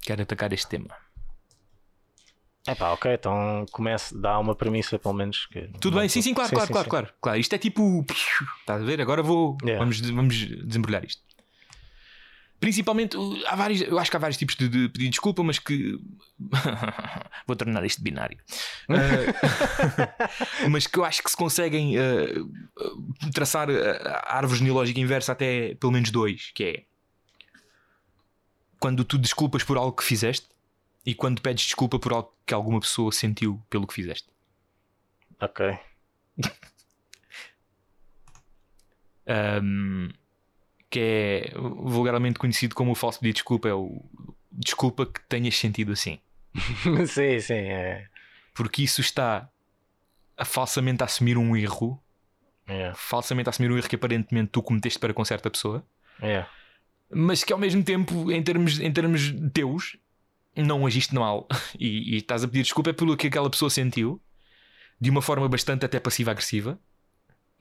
[0.00, 0.94] Quero atacar este tema.
[2.66, 5.46] É pá, ok, então comece, dá uma premissa pelo menos.
[5.46, 6.08] Que Tudo bem?
[6.08, 7.38] Sim, sim, claro, claro, claro, claro, claro.
[7.38, 8.04] Isto é tipo.
[8.60, 9.00] Estás a ver?
[9.00, 9.56] Agora vou.
[9.62, 9.80] Yeah.
[9.82, 11.22] Vamos, vamos desembrulhar isto.
[12.62, 13.16] Principalmente,
[13.48, 15.98] há vários, eu acho que há vários tipos de, de pedir desculpa, mas que.
[17.44, 18.38] vou tornar isto binário.
[18.88, 25.74] Uh, mas que eu acho que se conseguem uh, traçar a árvore genealógica inversa até
[25.74, 26.84] pelo menos dois, que é
[28.78, 30.46] quando tu desculpas por algo que fizeste
[31.04, 34.28] e quando pedes desculpa por algo que alguma pessoa sentiu pelo que fizeste.
[35.40, 35.76] Ok.
[39.24, 40.10] Um,
[40.92, 44.04] que é vulgarmente conhecido como o falso pedido de desculpa, é o
[44.52, 46.18] desculpa que tenhas sentido assim.
[47.08, 47.54] sim, sim.
[47.54, 48.06] É.
[48.54, 49.48] Porque isso está
[50.36, 51.98] a falsamente assumir um erro,
[52.68, 52.92] É.
[52.94, 55.82] falsamente assumir um erro que aparentemente tu cometeste para com certa pessoa,
[56.20, 56.44] É.
[57.10, 59.96] mas que ao mesmo tempo, em termos, em termos teus,
[60.54, 61.48] não agiste mal
[61.80, 64.20] e, e estás a pedir desculpa pelo que aquela pessoa sentiu
[65.00, 66.78] de uma forma bastante até passiva-agressiva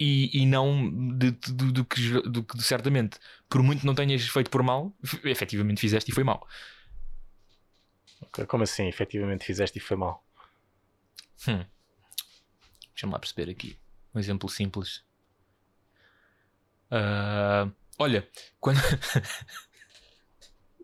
[0.02, 4.50] e, e não de, de- do, que, do que certamente, por muito não tenhas feito
[4.50, 4.92] por mal,
[5.24, 6.48] efetivamente fizeste e foi mal.
[8.48, 8.88] Como assim?
[8.88, 10.26] Efetivamente fizeste e foi mal.
[11.48, 11.64] Hum.
[12.94, 13.78] Deixa-me lá perceber aqui.
[14.16, 15.04] Um exemplo simples.
[16.90, 18.28] Ah, olha,
[18.60, 18.80] quando.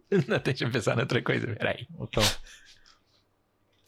[0.28, 1.52] não, deixa-me pensar noutra coisa.
[1.52, 1.88] Espera aí.
[2.00, 2.24] Então,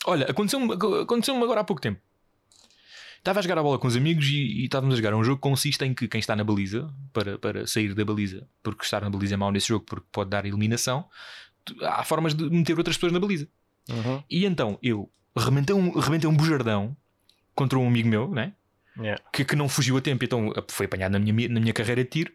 [0.05, 0.73] Olha, aconteceu-me
[1.03, 2.01] aconteceu agora há pouco tempo.
[3.19, 5.35] Estava a jogar a bola com os amigos e, e estávamos a jogar um jogo
[5.37, 9.01] que consiste em que quem está na baliza, para, para sair da baliza, porque estar
[9.01, 11.05] na baliza é mau nesse jogo, porque pode dar eliminação,
[11.83, 13.47] há formas de meter outras pessoas na baliza.
[13.89, 14.23] uhum.
[14.29, 16.95] E então eu rebentei um, rebentei um bujardão
[17.53, 18.53] contra um amigo meu, né?
[18.97, 19.21] yeah.
[19.33, 22.03] que, que não fugiu a tempo, então foi apanhado na minha, mi- na minha carreira
[22.03, 22.31] de tiro.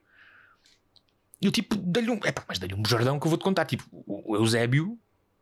[1.40, 3.64] E eu tipo, dei-lhe um, epá, mas dei-lhe um bujardão que eu vou-te contar.
[3.66, 4.98] Tipo, o Eusébio,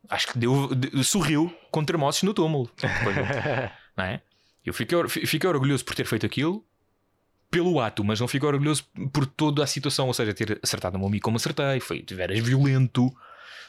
[0.09, 2.69] acho que deu, de- sorriu com termossos no túmulo.
[2.77, 3.17] Depois,
[3.97, 4.23] não é?
[4.65, 6.65] Eu fiquei, fiquei orgulhoso por ter feito aquilo
[7.51, 8.83] pelo ato, mas não fiquei orgulhoso
[9.13, 12.19] por toda a situação, ou seja, ter acertado no meu amigo como acertei, foi, tu
[12.19, 13.15] eras violento,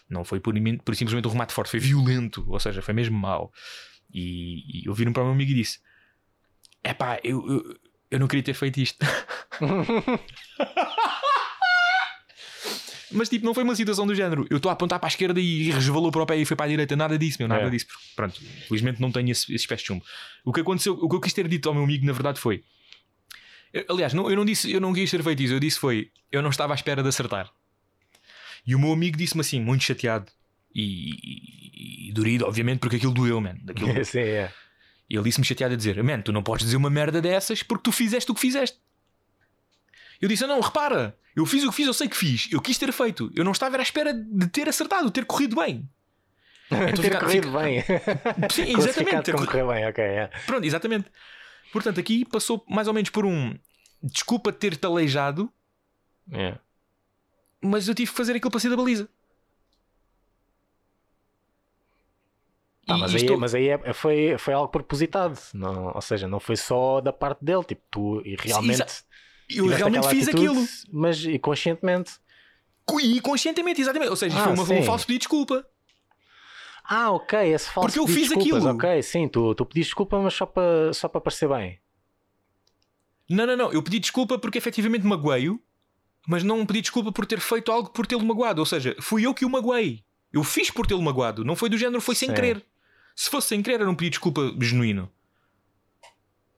[0.09, 0.53] não foi por,
[0.85, 3.51] por simplesmente um remate forte, foi violento, ou seja, foi mesmo mau.
[4.13, 5.79] E, e eu viro para o meu amigo e disse:
[6.81, 7.79] Epá, eu, eu,
[8.11, 9.05] eu não queria ter feito isto.
[13.13, 14.45] Mas tipo, não foi uma situação do género.
[14.49, 16.65] Eu estou a apontar para a esquerda e resvalou para o pé e foi para
[16.65, 16.95] a direita.
[16.95, 17.69] Nada disso, meu, nada É.
[17.69, 17.85] disso.
[18.15, 20.03] Pronto, felizmente não tenho esse, esse pés de chumbo.
[20.43, 22.63] O que aconteceu, o que eu quis ter dito ao meu amigo, na verdade, foi.
[23.71, 25.53] Eu- aliás, não, eu não disse, eu não quis ter feito isso.
[25.53, 27.49] Eu disse foi, eu não estava à espera de acertar.
[28.65, 30.31] E o meu amigo disse-me assim, muito chateado
[30.73, 33.55] e, e, e dorido, obviamente, porque aquilo doeu, man.
[33.63, 34.51] Daquilo, sim, é.
[35.09, 37.83] e ele disse-me chateado a dizer: Man, tu não podes dizer uma merda dessas porque
[37.83, 38.77] tu fizeste o que fizeste.
[40.23, 42.77] Eu disse: Não, repara, eu fiz o que fiz, eu sei que fiz, eu quis
[42.77, 45.87] ter feito, eu não estava à espera de ter acertado, de ter corrido bem.
[46.71, 47.83] Então ter fica- corrido fica- bem.
[48.49, 49.23] Sim, exatamente.
[49.23, 50.01] Ter corrido- bem, ok.
[50.03, 50.27] é.
[50.45, 51.11] Pronto, exatamente.
[51.73, 53.53] Portanto, aqui passou mais ou menos por um
[54.01, 55.51] desculpa ter-te aleijado,
[56.31, 56.57] É.
[57.61, 59.09] mas eu tive que fazer aquilo para sair da baliza.
[62.87, 66.39] Ah, mas, aí, isto- mas aí é- foi, foi algo propositado, não, ou seja, não
[66.39, 69.03] foi só da parte dele, tipo, tu e realmente exa-
[69.49, 70.67] eu realmente fiz atitude, aquilo.
[70.91, 72.13] mas e conscientemente.
[73.01, 74.09] E conscientemente, exatamente.
[74.09, 75.65] Ou seja, Ah, foi uma- um falso pedido de desculpa.
[76.85, 78.67] Ah, ok, esse falso Porque eu fiz aquilo.
[78.69, 81.79] Ok, sim, tu, tu pediste desculpa, mas só para só para parecer bem.
[83.29, 83.71] Não, não, não.
[83.71, 85.59] Eu pedi desculpa porque efetivamente magoei-o,
[86.27, 88.59] mas não pedi desculpa por ter feito algo por tê-lo magoado.
[88.59, 90.03] Ou seja, fui eu que o magoei.
[90.31, 91.45] Eu fiz por tê-lo magoado.
[91.45, 92.35] Não foi do género, foi sem Sim.
[92.35, 92.65] querer.
[93.15, 95.09] Se fosse sem querer, era um pedido de desculpa genuíno.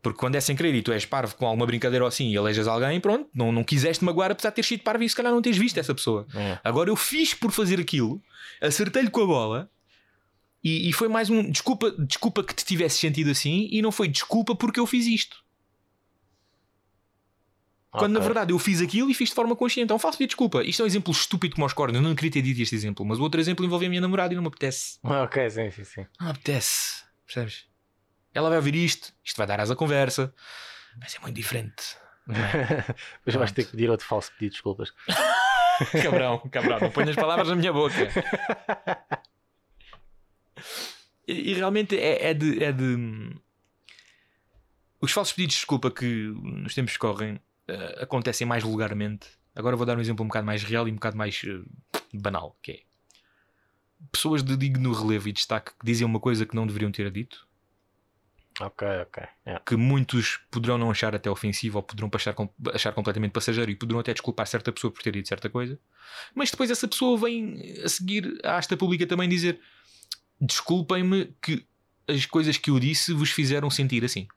[0.06, 2.38] Porque quando é sem querer e tu és parvo com alguma brincadeira ou assim e
[2.38, 5.34] alejas alguém, pronto, não, não quiseste magoar apesar de ter sido parvo e se calhar
[5.34, 6.28] não teres visto essa pessoa.
[6.36, 6.60] É.
[6.64, 8.22] Agora eu fiz por fazer aquilo,
[8.62, 9.70] acertei-lhe com a bola
[10.64, 14.08] e, e foi mais um desculpa, desculpa que te tivesse sentido assim e não foi
[14.08, 15.43] desculpa porque eu fiz isto.
[17.89, 19.86] Quando na verdade eu fiz aquilo e fiz de forma consciente.
[19.86, 20.62] Então faço pedir desculpa.
[20.64, 21.95] Isto é um exemplo estúpido como aos cornos.
[21.95, 24.34] Eu não queria ter dito este exemplo, mas o outro exemplo envolve a minha namorada
[24.34, 24.99] e não me apetece.
[25.01, 26.06] Ok, sim, sim, sim.
[26.20, 27.03] Não me apetece.
[27.26, 27.66] Percebes?
[28.36, 30.34] Ela vai ouvir isto, isto vai dar asa à conversa.
[30.98, 31.98] Vai ser muito diferente.
[32.28, 34.94] Depois vais ter que pedir outro falso pedido de desculpas.
[36.04, 37.96] Cabrão, cabrão, não ponhas palavras na minha boca.
[41.28, 43.36] E, e realmente é, é de, é de.
[45.02, 49.28] Os falsos pedidos de desculpa que nos tempos que correm eh, acontecem mais vulgarmente.
[49.56, 51.64] Agora vou dar um exemplo um bocado mais real e um bocado mais eh,
[52.14, 52.80] banal, que é
[54.12, 57.45] pessoas de digno relevo e destaque que dizem uma coisa que não deveriam ter dito,
[58.62, 59.24] ok, ok.
[59.45, 59.60] é.
[59.66, 62.36] que muitos poderão não achar até ofensivo ou poderão achar,
[62.74, 65.80] achar completamente passageiro e poderão até desculpar certa pessoa por ter dito certa coisa,
[66.34, 69.60] mas depois essa pessoa vem a seguir à asta pública também dizer
[70.39, 71.66] desculpem-me que
[72.08, 74.28] as coisas que eu disse vos fizeram sentir assim.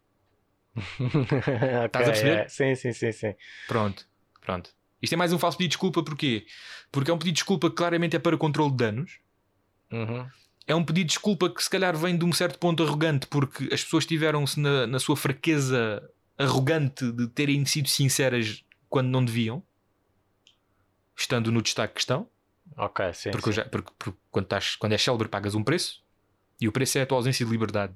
[0.79, 2.39] Ok, a perceber?
[2.39, 2.49] é.
[2.49, 3.35] Sim, sim, sim, sim.
[3.67, 4.07] Pronto,
[4.41, 4.71] pronto.
[5.01, 6.47] Isto é mais um falso pedido de desculpa, porquê?
[6.91, 9.21] Porque é um pedido de desculpa que claramente é para controle de danos.
[9.93, 10.27] Uhum.
[10.69, 13.65] É um pedido de desculpa que se calhar vem de um certo ponto arrogante, porque
[13.73, 16.07] as pessoas tiveram-se na, na sua fraqueza
[16.37, 19.63] arrogante de terem sido sinceras quando não deviam,
[21.17, 22.29] estando no destaque que estão.
[22.77, 23.31] Ok, sim.
[23.31, 23.57] Porque, sim.
[23.57, 26.03] já- porque- porque quando, estás, quando és célebre pagas um preço
[26.61, 27.95] e o preço é a tua ausência de liberdade.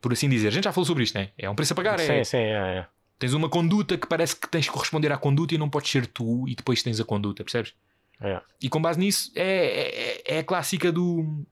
[0.00, 0.48] Por assim dizer.
[0.48, 1.32] A gente já falou sobre isto, não é?
[1.38, 1.98] É um preço a pagar.
[2.00, 2.86] é, Sim, sim, é, é.
[3.18, 6.06] Tens uma conduta que parece que tens que corresponder à conduta e não podes ser
[6.06, 7.72] tu e depois tens a conduta, percebes?
[8.20, 8.40] É.
[8.60, 11.46] E com base nisso é, é, é a clássica do.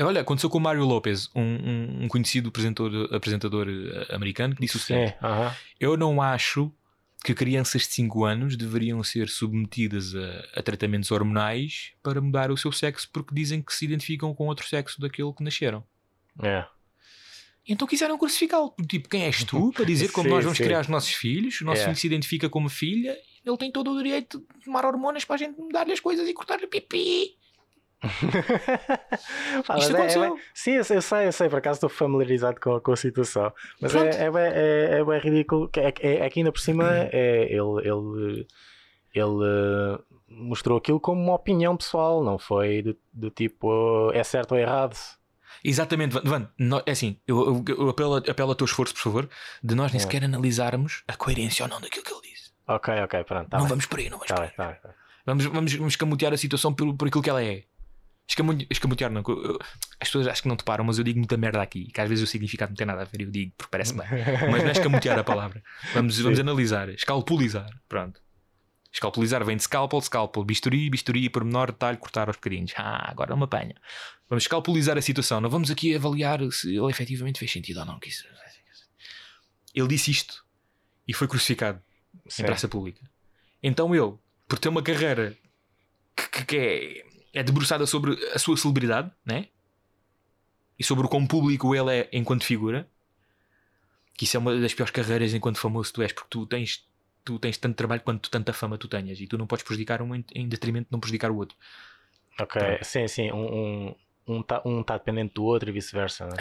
[0.00, 4.60] Olha, aconteceu com o Mário Lopes, um, um- um conhecido apresentador, apresentador eh, americano, que
[4.60, 5.54] disse o seguinte: Sim, aham.
[5.78, 6.72] Eu não acho
[7.24, 12.56] que crianças de 5 anos deveriam ser submetidas a, a tratamentos hormonais para mudar o
[12.56, 15.84] seu sexo porque dizem que se identificam com outro sexo daquele que nasceram.
[16.42, 16.66] É.
[17.66, 18.74] Então quiseram crucificá-lo.
[18.88, 20.64] Tipo, quem és tu para dizer como Sim, nós vamos sim.
[20.64, 21.60] criar os nossos filhos?
[21.60, 21.84] O nosso É.
[21.84, 25.38] filho se identifica como filha, ele tem todo o direito de tomar hormonas para a
[25.38, 27.36] gente mudar-lhe as coisas e cortar-lhe pipi.
[28.04, 30.24] Isto mas é- aconteceu.
[30.24, 32.92] é bem- sim, eu sei, eu sei, eu sei, por acaso estou familiarizado com, com
[32.92, 33.52] a situação.
[33.80, 35.70] Mas é, é, é, é bem ridículo.
[35.76, 38.46] É, é, é que ainda por cima é, ele, ele,
[39.14, 44.52] ele eh, mostrou aquilo como uma opinião pessoal, não foi do, do tipo é certo
[44.52, 44.96] ou errado.
[45.62, 46.50] Exatamente, Van.
[46.84, 49.28] É assim, eu, eu- eu apelo, apelo ao teu esforço, por favor,
[49.62, 50.02] de nós nem É.
[50.02, 52.23] sequer analisarmos a coerência ou não daquilo que ele.
[52.66, 53.50] Ok, ok, pronto.
[53.50, 54.56] Tá não bem, vamos por aí, não vamos tá por bem, aí.
[54.56, 54.94] tá bem, tá.
[55.26, 57.64] Vamos, vamos, vamos escamotear a situação por, por aquilo que ela é.
[58.26, 59.22] Escamotear, não.
[60.00, 61.90] As pessoas acho que não te param, mas eu digo muita merda aqui.
[61.92, 64.06] Que às vezes o significado não tem nada a ver, eu digo porque parece bem.
[64.50, 65.62] Mas não é escamotear a palavra.
[65.92, 66.88] Vamos, vamos analisar.
[66.88, 67.68] Escalpulizar.
[67.88, 68.22] Pronto.
[68.90, 72.72] Escalpulizar vem de scalpel, scalpel, bisturi, bisturi, pormenor, detalhe, cortar aos bocadinhos.
[72.76, 73.74] Ah, agora não me apanha.
[74.28, 75.40] Vamos escalpulizar a situação.
[75.40, 78.00] Não vamos aqui avaliar se ele efetivamente fez sentido ou não.
[79.74, 80.44] Ele disse isto
[81.06, 81.82] e foi crucificado
[82.28, 82.42] Sim.
[82.42, 83.00] em praça pública.
[83.62, 84.14] Então ele,
[84.48, 85.36] por ter uma carreira
[86.32, 89.48] que, que- é, é debruçada sobre a sua celebridade, né?
[90.78, 92.88] E sobre o quão público ele é enquanto figura,
[94.16, 96.86] que isso é uma das piores carreiras enquanto famoso tu és, porque tu tens,
[97.24, 100.14] tu tens tanto trabalho quanto tanta fama tu tenhas, e tu não podes prejudicar um
[100.14, 101.56] em, detrimento de não prejudicar o outro.
[102.40, 102.84] Ok, Pronto.
[102.84, 103.30] sim, sim.
[103.32, 106.26] Um está um, tá- um tá dependente do outro e vice-versa.
[106.26, 106.36] né?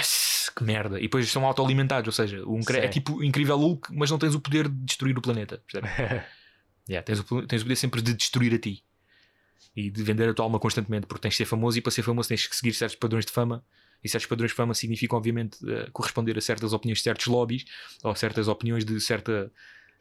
[0.50, 1.00] Que merda!
[1.00, 4.36] E depois são autoalimentados, ou seja, um é tipo o incrível Hulk, mas não tens
[4.36, 5.62] o poder de destruir o planeta.
[6.90, 8.84] Yeah, tens, o, tens o poder sempre de destruir a ti
[9.76, 12.04] e de vender a tua alma constantemente, porque tens de ser famoso e para ser
[12.04, 13.64] famoso tens que seguir certos padrões de fama.
[14.04, 17.64] E certos padrões de fama significam, obviamente, eh, corresponder a certas opiniões de certos lobbies
[18.04, 19.50] ou certas opiniões de certa,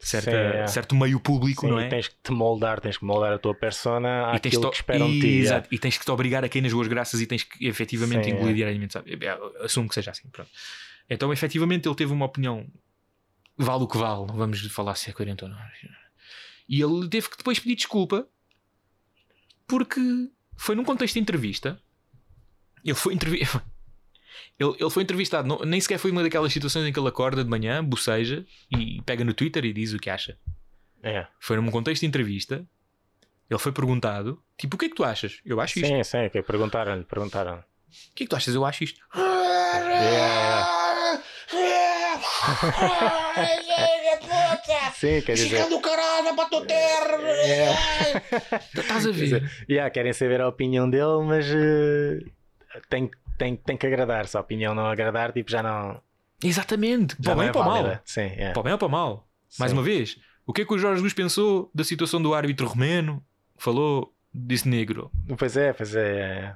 [0.05, 0.67] certa, Sim, é.
[0.67, 1.89] certo meio público, Sim, não e é?
[1.89, 5.19] tens que te moldar, tens que moldar a tua persona E àquilo que esperam de
[5.19, 5.27] ti.
[5.27, 5.67] Exato.
[5.71, 8.31] E tens que te obrigar a cair nas boas graças e tens que efetivamente Sim,
[8.31, 8.55] engolir é.
[8.55, 8.93] diariamente.
[8.93, 9.17] Sabe?
[9.19, 10.27] É, é, Assumo que seja assim.
[10.29, 10.49] Pronto.
[11.09, 12.65] Então, efetivamente, ele teve uma opinião.
[13.57, 15.57] Vale o que vale, não vamos falar se é coerente ou não.
[16.67, 18.27] E ele teve que depois pedir desculpa
[19.67, 20.01] porque
[20.57, 21.79] foi num contexto de entrevista.
[22.83, 23.41] Ele foi entrevi...
[24.59, 27.43] Ele, ele foi entrevistado, não- nem sequer foi uma daquelas situações em que ele acorda
[27.43, 30.37] de manhã, boceja e pega no Twitter e diz o que acha.
[31.01, 31.25] É.
[31.39, 32.65] Foi num contexto de entrevista.
[33.49, 35.39] Ele foi perguntado, tipo, o que é que tu achas?
[35.45, 35.87] Eu acho isto.
[35.87, 36.41] Sim, sim, ok.
[36.43, 37.57] Perguntaram-lhe, perguntaram.
[37.57, 37.63] O
[38.15, 38.55] que é que tu achas?
[38.55, 38.99] Eu acho isto.
[39.15, 40.67] Yeah,
[44.95, 45.67] Sim, quer dizer.
[45.69, 46.75] do caralho para tu ter.
[48.79, 49.65] Estás a quer dizer, ver?
[49.69, 52.19] yeah, querem saber a opinião dele, mas eh,
[52.89, 54.27] tem, tem, tem que agradar.
[54.27, 56.01] Se a opinião não agradar, tipo, já não.
[56.43, 57.15] Exatamente.
[57.19, 57.99] Já Para o bem é ou para o mal.
[58.05, 58.53] Sim, yeah.
[58.53, 59.27] Para o bem ou para o mal.
[59.59, 59.77] Mais Sim.
[59.77, 63.23] uma vez, o que é que o Jorge Jesus pensou da situação do árbitro romeno?
[63.57, 65.11] Falou, disse negro.
[65.37, 66.01] Pois é, pois é.
[66.01, 66.55] é.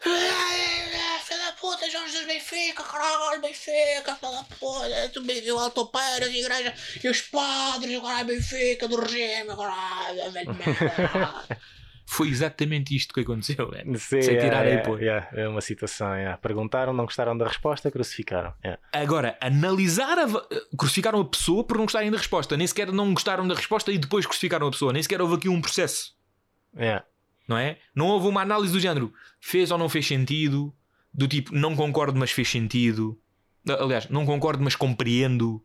[0.00, 6.34] Filha da puta, Jorge dos Benfica, caralho, Benfica, filha da puta, tu me viu Altopeiras,
[6.34, 11.58] igreja e os padres, caralho, Benfica, do regime, caralho, velho merda.
[12.10, 13.70] Foi exatamente isto que aconteceu.
[13.74, 13.84] é.
[13.98, 14.96] Sim, Sem yeah, tirar aí, yeah, pô.
[14.96, 16.14] yeah, É uma situação.
[16.16, 16.38] yeah.
[16.38, 18.54] Perguntaram, não gostaram da resposta, crucificaram.
[18.64, 18.80] yeah.
[18.94, 20.26] Agora, analisar a.
[20.76, 22.56] Crucificaram a pessoa por não gostarem da resposta.
[22.56, 24.90] Nem sequer não gostaram da resposta e depois crucificaram a pessoa.
[24.90, 26.14] Nem sequer houve aqui um processo.
[26.74, 27.04] Yeah.
[27.46, 27.78] Não é?
[27.94, 29.12] Não houve uma análise do género.
[29.38, 30.74] Fez ou não fez sentido?
[31.12, 33.20] Do tipo, não concordo, mas fez sentido.
[33.68, 35.62] Aliás, não concordo, mas compreendo.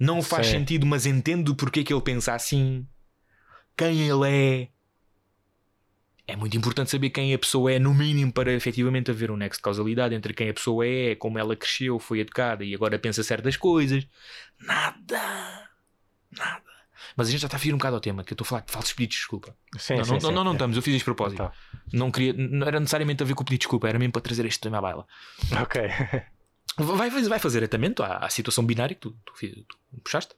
[0.00, 0.52] Não faz Sim.
[0.58, 2.86] sentido, mas entendo porque é que ele pensa assim.
[3.76, 4.68] Quem ele é.
[6.28, 9.58] É muito importante saber quem a pessoa é, no mínimo, para efetivamente haver um nexo
[9.58, 13.22] de causalidade entre quem a pessoa é, como ela cresceu, foi educada e agora pensa
[13.22, 14.06] certas coisas.
[14.60, 15.68] Nada.
[16.36, 16.62] Nada.
[17.16, 18.48] Mas a gente já está a vir um bocado ao tema, que eu estou a
[18.48, 19.56] falar de falsos pedidos de desculpa.
[19.78, 21.42] Sim, não, sim, não, sim, não, não, estamos, eu fiz isto de propósito.
[21.42, 21.52] Então,
[21.92, 24.22] Não, queria, não era necessariamente a ver com o pedido de desculpa, era mesmo para
[24.22, 25.06] trazer este tema à baila.
[25.62, 25.82] ok.
[26.78, 29.32] Vai, fazer- vai fazer atamento à, à situação binária que tu, tu,
[29.66, 30.34] tu puxaste.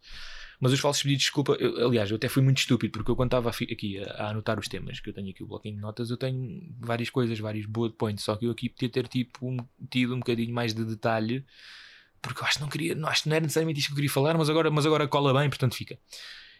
[0.60, 3.14] Mas os falsos pedidos de desculpa, eu- aliás, eu até fui muito estúpido, porque eu
[3.16, 5.80] quando estava aqui a, a anotar os temas, que eu tenho aqui o bloquinho de
[5.80, 9.46] notas, eu tenho várias coisas, vários bullet points, só que eu aqui podia ter tipo,
[9.48, 9.56] um,
[9.88, 11.44] tido um bocadinho mais de detalhe,
[12.20, 13.96] porque eu acho que não queria, não, acho que não era necessariamente isto que eu
[13.96, 15.96] queria falar, mas agora, mas agora cola bem, portanto fica.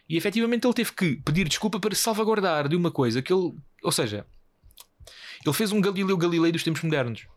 [0.07, 3.91] E efetivamente ele teve que pedir desculpa para salvaguardar de uma coisa que ele, ou
[3.91, 4.25] seja,
[5.45, 7.27] ele fez um Galileu Galilei dos tempos modernos.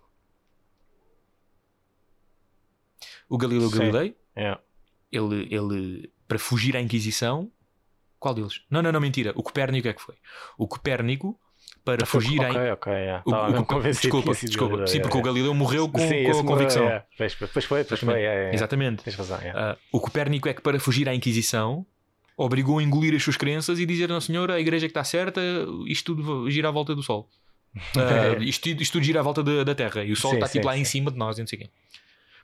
[3.28, 3.78] O Galileu Sim.
[3.78, 4.62] Galilei, Yeah.
[5.10, 7.50] ele, ele, para fugir à Inquisição,
[8.18, 8.60] qual deles?
[8.70, 9.32] Não, não, não, mentira.
[9.34, 10.14] O Copérnico é que foi.
[10.56, 11.38] O Copérnico,
[11.84, 12.92] para fugir à Ok, ok.
[12.92, 13.22] yeah.
[13.26, 14.86] o- Estava o- mesmo o- convencido que desculpa, desculpa.
[14.86, 15.32] Sim, porque o yeah.
[15.32, 16.82] Galileu morreu com, Sim, com a morreu, convicção.
[16.84, 17.04] yeah.
[17.18, 18.22] Pois, pois foi, pois foi.
[18.52, 19.02] Exatamente.
[19.02, 19.38] Tens razão.
[19.54, 21.84] Ah, o Copérnico é que, para fugir à Inquisição,
[22.36, 25.02] obrigou a engolir as suas crenças e dizer: Não, senhor, a igreja é que está
[25.04, 25.40] certa,
[25.86, 27.28] isto tudo gira à volta do Sol.
[27.96, 30.46] Ah, isto, isto tudo gira à volta da, da Terra e o Sol Sim, está
[30.46, 30.90] sim, tipo lá em sim.
[30.98, 31.70] cima de nós, não sei quê.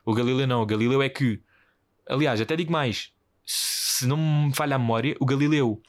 [0.05, 0.63] O Galileu não.
[0.63, 1.41] O Galileu é que,
[2.09, 3.13] aliás, até digo mais:
[3.51, 5.81] se não me falha a memória, o Galileu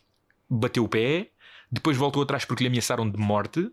[0.49, 1.29] bateu o pé,
[1.69, 3.69] depois voltou atrás porque lhe ameaçaram de morte.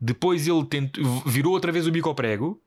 [0.00, 2.60] Depois ele tentou, virou outra vez o bico ao prego,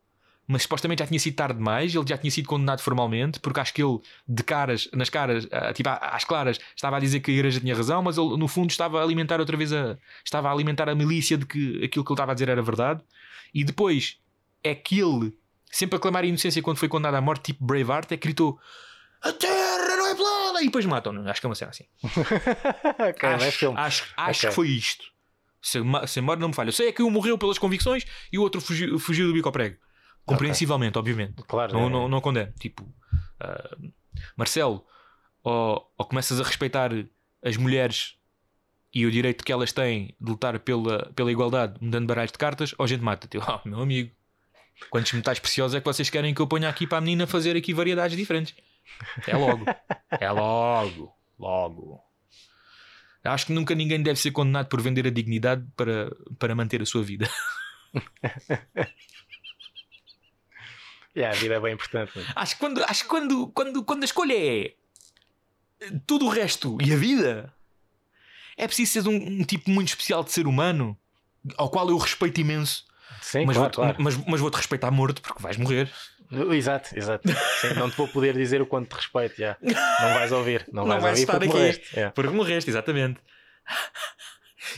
[0.48, 1.94] mas supostamente já tinha sido tarde demais.
[1.94, 5.74] Ele já tinha sido condenado formalmente, porque acho que ele, de caras, nas caras, ah,
[5.74, 8.70] tipo às claras, estava a dizer que a igreja tinha razão, mas ele, no fundo,
[8.70, 12.12] estava a alimentar outra vez a, estava a alimentar a milícia de que aquilo que
[12.12, 13.04] ele estava a dizer era verdade.
[13.54, 14.18] E depois
[14.64, 15.38] é que ele,
[15.70, 18.58] sempre a clamar a inocência quando foi condenado à morte, tipo Braveheart, é que gritou:
[19.22, 19.34] A
[20.58, 20.62] é plana!
[20.64, 21.30] E depois matam-no.
[21.30, 21.86] Acho que é uma cena assim.
[22.04, 23.78] ok, vai acho filme.
[23.80, 24.50] acho, acho Ok.
[24.50, 25.06] que foi isto.
[25.62, 26.70] Se, se a memória não me falha.
[26.70, 29.48] Eu sei é que um morreu pelas convicções e o outro fugiu, fugiu do bico
[29.48, 29.78] ao prego.
[30.26, 31.44] Compreensivelmente, obviamente.
[31.48, 31.74] Claro.
[31.74, 31.90] Não, é.
[31.90, 32.52] não, não condeno.
[32.60, 32.88] Tipo,
[33.40, 33.78] ah,
[34.38, 34.86] Marcelo,
[35.44, 36.92] ou, ou começas a respeitar
[37.44, 38.16] as mulheres
[38.94, 42.74] e o direito que elas têm de lutar pela, pela igualdade, mudando baralhos de cartas,
[42.78, 43.36] ou a gente mata-te.
[43.38, 44.12] Eu, Ah, meu amigo,
[44.90, 47.56] quantos metais preciosos é que vocês querem que eu ponha aqui para a menina fazer
[47.58, 48.56] aqui variedades diferentes?
[49.28, 49.66] É logo.
[50.20, 51.14] é logo.
[51.38, 52.02] Logo.
[53.24, 56.86] Acho que nunca ninguém deve ser condenado por vender a dignidade para, para manter a
[56.86, 57.30] sua vida.
[61.16, 62.12] Yeah, a vida é bem importante.
[62.36, 64.76] Acho que quando, acho que quando, quando, quando a escolha é
[66.06, 67.54] tudo o resto e a vida,
[68.58, 70.98] é preciso ser um, um tipo muito especial de ser humano,
[71.56, 72.86] ao qual eu respeito imenso,
[73.22, 74.04] Sim, mas, claro, vou, claro.
[74.04, 75.90] mas, mas vou-te respeitar morto porque vais morrer.
[76.54, 77.28] Exato, exato.
[77.62, 79.36] Sim, não te vou poder dizer o quanto te respeito.
[79.38, 79.56] já.
[79.62, 80.66] Não vais ouvir.
[80.72, 81.58] Não, Não vais, vais ouvir estar porque aqui.
[81.58, 81.94] morreste.
[81.96, 82.12] Yeah.
[82.14, 83.20] Porque morreste, exatamente.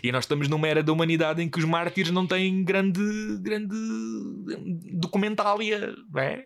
[0.03, 2.99] E nós estamos numa era da humanidade em que os mártires não têm grande,
[3.41, 3.75] grande
[4.93, 6.45] documentália, não é?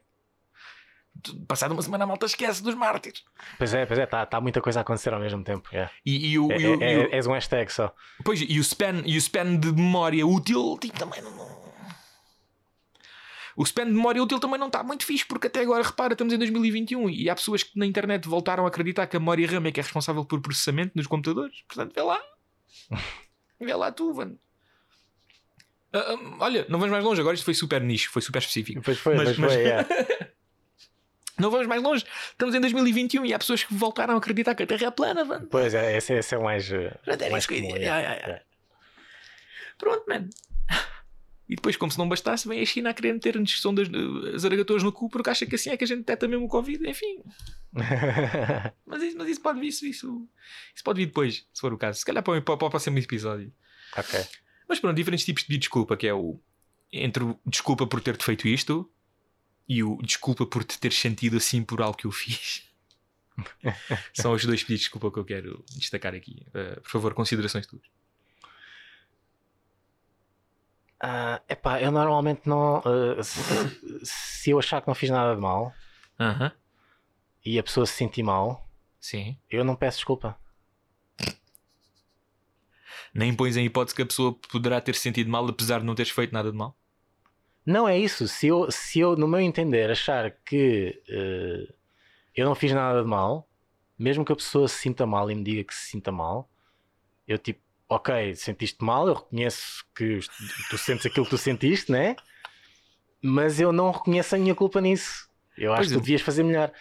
[1.48, 3.24] Passada uma semana a malta esquece dos mártires.
[3.58, 5.68] Pois é, pois é, está tá muita coisa a acontecer ao mesmo tempo.
[5.72, 5.92] yeah.
[6.06, 7.94] E, e o, É, e o- é- e o- é- és um hashtag só.
[8.24, 11.61] Pois, e o span, e o span de memória útil tipo, também não.
[13.62, 16.34] O span de memória útil também não está muito fixe, porque até agora, repara, estamos
[16.34, 19.68] em 2021 e há pessoas que na internet voltaram a acreditar que a memória RAM
[19.68, 21.62] é que é responsável por processamento nos computadores.
[21.68, 22.20] Portanto, vê lá.
[23.60, 24.40] Vê lá tu, mano.
[25.94, 28.80] Ah, ah, olha, não vamos mais longe, agora isto foi super nicho, foi super específico.
[28.80, 29.62] Depois foi, Mas- mas, mas- foi.
[29.62, 29.88] yeah.
[31.38, 32.04] Não vamos mais longe.
[32.32, 35.24] Estamos em 2021 e há pessoas que voltaram a acreditar que a Terra é plana,
[35.26, 35.48] mano.
[35.50, 36.72] Pois é, esse, esse é o mais.
[36.72, 36.96] eh,
[37.32, 37.80] mais comum, é.
[37.84, 38.42] Ya, ya.
[39.78, 40.30] Pronto, mano.
[41.52, 44.84] E depois, como se não bastasse, vem a China a querer meter-nos sondas, eh, zaragatoas
[44.84, 46.90] no cu porque acha que assim é que a gente detecta mesmo o Covid.
[46.90, 47.22] Enfim,
[48.86, 50.30] mas isso, mas isso pode vir, isso, isso,
[50.74, 52.00] isso pode vir depois, se for o caso.
[52.00, 53.54] Se calhar para, para, para o próximo episódio.
[53.98, 54.26] ok.
[54.66, 56.40] Mas pronto, diferentes tipos de desculpa, que é o
[56.90, 58.90] entre o desculpa por ter-te feito isto
[59.68, 62.64] e o desculpa por te ter sentido assim por algo que eu fiz.
[64.14, 66.46] São os dois pedidos de desculpa que eu quero destacar aqui.
[66.54, 67.84] Eh, por favor, considerações tuas.
[71.04, 72.78] Ah, epá, eu normalmente não.
[72.78, 73.40] ah, se,
[74.04, 75.74] se eu achar que não fiz nada de mal
[76.20, 76.52] Aham.
[77.44, 79.38] e a pessoa se sentir mal, Sim.
[79.50, 80.38] eu não peço desculpa.
[83.14, 85.96] Nem pões em hipótese que a pessoa poderá ter se sentido mal apesar de não
[85.96, 86.78] teres feito nada de mal.
[87.66, 88.28] Não é isso.
[88.28, 91.74] Se eu, se eu no meu entender, achar que eh,
[92.36, 93.48] eu não fiz nada de mal,
[94.00, 96.50] mesmo que a pessoa se sinta mal e me diga que se sinta mal,
[97.28, 97.62] eu tipo,
[97.92, 100.20] ok, sentiste mal, eu reconheço que
[100.70, 102.16] tu sentes aquilo que tu sentiste, né?
[103.22, 105.30] Mas eu não reconheço a minha culpa nisso.
[105.58, 106.72] Eu acho Pois que tu devias fazer melhor.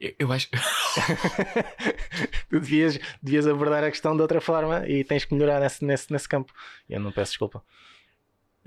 [0.00, 0.48] Eu, eu acho.
[2.50, 6.12] tu devias, devias abordar a questão de outra forma e tens que melhorar nesse, nesse,
[6.12, 6.52] nesse campo.
[6.88, 7.62] Eu não peço desculpa.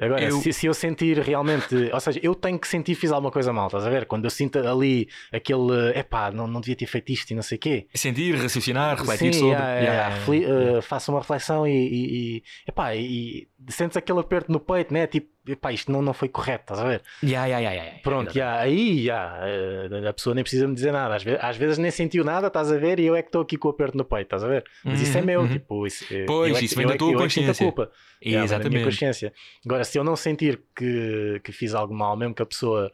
[0.05, 3.11] Agora, Eu- Se, se eu sentir realmente, ou seja, eu tenho que sentir que fiz
[3.11, 4.05] alguma coisa mal, estás a ver?
[4.05, 7.57] Quando eu sinto ali aquele, epá, não, não devia ter feito isto e não sei
[7.57, 7.87] o quê.
[7.93, 9.53] Sentir, raciocinar, refletir Sim, sobre.
[9.55, 10.79] yeah, Yeah, yeah, yeah, yeah.
[10.79, 15.07] uh, faço uma reflexão e, e, e, epá, e sentes aquele aperto no peito, né?
[15.07, 17.01] Tipo, epá, isto não, não foi correto, estás a ver?
[17.23, 17.99] Yeah, yeah, yeah, yeah.
[18.01, 18.37] Pronto, Exatamente.
[18.37, 21.15] já, aí eh, a pessoa nem precisa me dizer nada.
[21.15, 23.41] Às vezes, às vezes nem sentiu nada, estás a ver, e eu é que estou
[23.41, 24.63] aqui com o aperto no peito, estás a ver?
[24.83, 25.47] Mas isso é Uhum, meu, uhum.
[25.49, 27.65] tipo, isso, eh, Pois, é isso vem da é que- tua eu é consciência.
[27.65, 27.91] culpa.
[28.21, 28.83] Yeah, vem da minha Exatamente.
[28.85, 29.33] consciência.
[29.65, 32.91] Agora, se eu não sentir que, que fiz algo mal, mesmo que a pessoa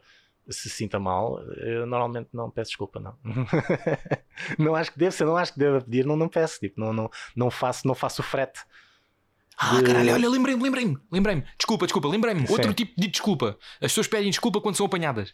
[0.48, 3.16] se sinta mal, eu normalmente não peço desculpa, não.
[4.58, 6.80] não acho que devo, se eu não acho que devo pedir, não, não peço, tipo,
[6.80, 8.60] não, não, não, faço, não faço frete.
[9.62, 11.44] Ah, de- caralho, olha, lembrei-me, lembrei-me, lembrei-me.
[11.58, 12.46] Desculpa, desculpa, lembrei-me.
[12.48, 13.58] Outro tipo de desculpa.
[13.74, 15.32] As pessoas pedem desculpa quando são apanhadas.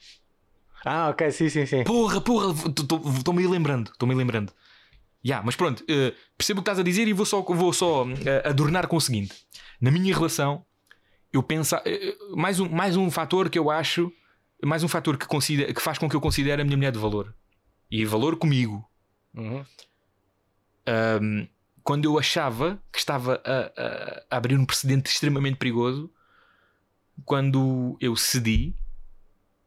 [0.85, 1.85] Ah, ok, sim, sim, sim.
[1.85, 2.53] Porra, porra,
[3.18, 4.53] estou-me aí lembrando, estou-me aí lembrando.
[5.24, 8.05] Ya, mas pronto, eh, percebo o que estás a dizer e vou só, vou só
[8.24, 9.35] eh, adornar com o seguinte:
[9.81, 10.64] na minha relação,
[11.33, 11.74] eu penso.
[11.85, 14.12] eh, mais, um, mais um fator que eu acho,
[14.64, 16.99] mais um fator que, considera, que faz com que eu considere a minha mulher de
[16.99, 17.35] valor.
[17.91, 18.85] E valor comigo.
[19.35, 19.64] Uhum.
[20.87, 21.49] Ahm,
[21.87, 26.11] quando eu achava que estava a, a- a abrir um precedente extremamente perigoso,
[27.24, 28.74] quando eu cedi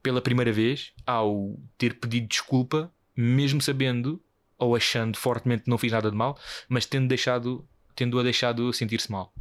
[0.03, 4.22] pela primeira vez ao ter pedido desculpa, mesmo sabendo
[4.57, 7.65] ou achando fortemente que não fiz nada de mal, mas tendo deixado,
[7.95, 9.34] tendo-a deixado sentir-se mal.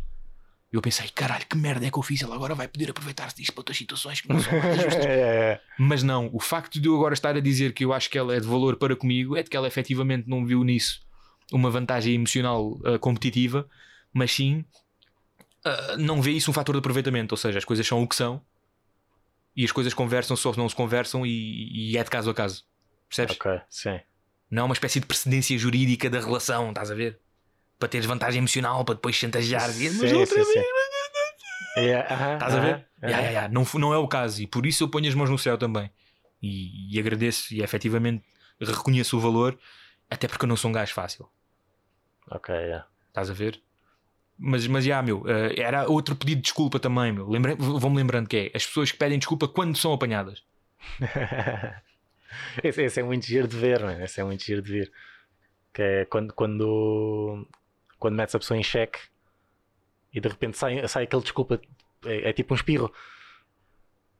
[0.73, 2.23] Eu pensei, caralho, que merda é que eu fiz?
[2.23, 4.95] Ela agora vai poder aproveitar-se disto para outras situações que não são nada justas.
[5.05, 5.61] É, é, é.
[5.79, 8.37] Mas não, o facto de eu agora estar a dizer que eu acho que ela
[8.37, 11.08] é de valor para comigo é de que ela efetivamente não viu nisso
[11.53, 13.69] uma vantagem emocional ah, competitiva,
[14.13, 14.65] mas sim
[15.65, 17.33] ah, não vê isso um fator de aproveitamento.
[17.33, 18.43] Ou seja, as coisas são o que são
[19.57, 22.35] e as coisas conversam só se não se conversam e, e é de caso a
[22.35, 22.65] caso.
[23.09, 23.37] Percebes?
[23.37, 24.01] Ok, sim.
[24.51, 27.19] Não é uma espécie de precedência jurídica da relação, estás a ver?
[27.79, 29.69] Para teres vantagem emocional, para depois chantagear.
[29.71, 30.65] Sim, Mas outra sim, sim.
[31.77, 32.75] É, aham, Estás a ver?
[32.75, 33.33] aham, Ya, ya, aham.
[33.33, 33.49] ya.
[33.49, 35.91] Não, não é o caso e por isso eu ponho as mãos no céu também
[36.43, 38.25] e, e agradeço e efetivamente
[38.61, 39.59] reconheço o valor,
[40.11, 41.29] até porque eu não sou um gajo fácil.
[42.31, 42.87] Ok, yeah.
[43.09, 43.61] Estás a ver?
[44.39, 47.29] Mas, mas já, meu, eh, era outro pedido de desculpa também, meu.
[47.29, 50.45] Lembrei- Vou-me lembrando que é as pessoas que pedem desculpa quando são apanhadas.
[52.63, 54.03] esse, esse é muito giro de ver, mano.
[54.05, 54.93] Esse é muito giro de ver.
[55.73, 57.47] Que é quando, quando,
[57.99, 59.01] quando metes a pessoa em xeque
[60.15, 61.61] e de repente sai, sai aquele desculpa.
[62.05, 62.93] É, é tipo um espirro.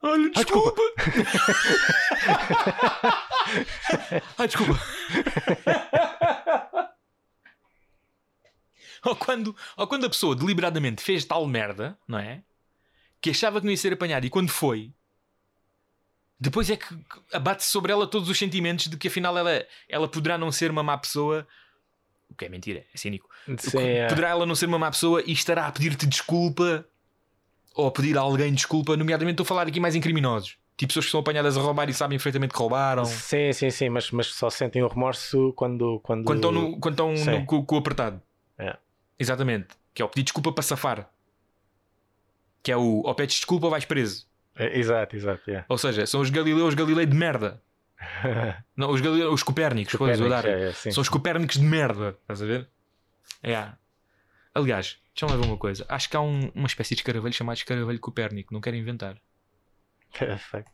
[0.03, 0.75] Olha, Ah, desculpa.
[4.39, 4.79] ah, desculpa.
[9.05, 12.43] ou, quando, ou quando a pessoa deliberadamente fez tal merda, não é?
[13.21, 14.93] Que achava que não ia ser apanhada e quando foi,
[16.41, 16.87] depois é que
[17.33, 20.83] abate-se sobre ela todos os sentimentos de que afinal ela, ela poderá não ser uma
[20.83, 21.47] má pessoa.
[22.31, 23.29] O que é mentira, é cínico.
[23.59, 24.07] Sim, é.
[24.07, 26.87] Poderá ela não ser uma má pessoa e estará a pedir-te desculpa
[27.75, 30.57] ou a pedir a alguém desculpa, nomeadamente estou a falar aqui mais em criminosos.
[30.77, 33.05] Tipo pessoas que são apanhadas a roubar e sabem perfeitamente que roubaram.
[33.05, 35.99] Sim, sim, sim, mas, mas só sentem o remorso quando.
[36.01, 38.23] Quando, Quando estão, no, quando estão no, com, com o apertado.
[38.57, 38.77] É.
[39.19, 39.69] Exatamente.
[39.95, 41.11] Que é o pedir desculpa para safar.
[42.63, 44.27] Que é o ou pedes desculpa ou vais preso.
[44.57, 45.43] É, Exato, exato.
[45.49, 45.65] yeah.
[45.69, 47.63] Ou seja, são os Galileus Galilei de merda.
[48.77, 50.45] Não, os, Galileus, os Copérnicos, vou dar.
[50.45, 50.73] É, é.
[50.73, 52.17] São os Copérnicos de merda.
[52.23, 52.69] Estás a ver?
[53.43, 53.69] É.
[54.55, 55.85] Aliás, deixa-me lá ver uma coisa.
[55.89, 58.53] Acho que há um- uma espécie de escaravelho chamado escaravelho Copérnico.
[58.53, 59.17] Não quero inventar.
[60.51, 60.65] Fuck.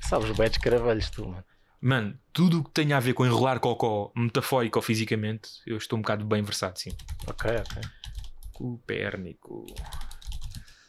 [0.00, 1.44] Sabes bem de caravelhos, tu, mano.
[1.84, 5.98] Mano, tudo o que tenha a ver com enrolar cocó, metafórico ou fisicamente, eu estou
[5.98, 6.96] um bocado bem versado, sim.
[7.26, 7.82] Ok, ok.
[8.54, 9.66] Copérnico.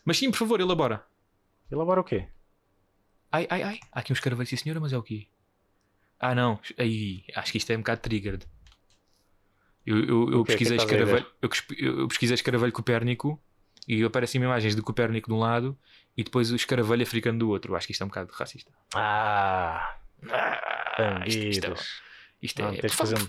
[0.06, 1.06] Mas sim, por favor, elabora.
[1.70, 2.30] Elabora o quê?
[3.30, 3.80] Ai, ai, ai.
[3.92, 5.28] Há aqui uns escaravelho, sim senhora, mas é o quê?
[6.18, 6.62] Ah, não.
[6.78, 8.48] Aí, acho que isto é um bocado triggered.
[9.86, 10.86] Eu, eu, eu é pesquisei a ver?
[10.86, 11.50] escaravelho, eu,
[12.00, 13.44] eu pesquisei escaravelho Copérnico
[13.86, 15.78] e aparecem imagens de Copérnico de um lado
[16.16, 17.76] e depois o escaravelho africano do outro.
[17.76, 18.72] Acho que isto é um bocado racista.
[18.96, 20.00] Ah,
[20.32, 21.74] Ah, isto,
[22.42, 23.28] isto é, Não, é- tens de fazer, um,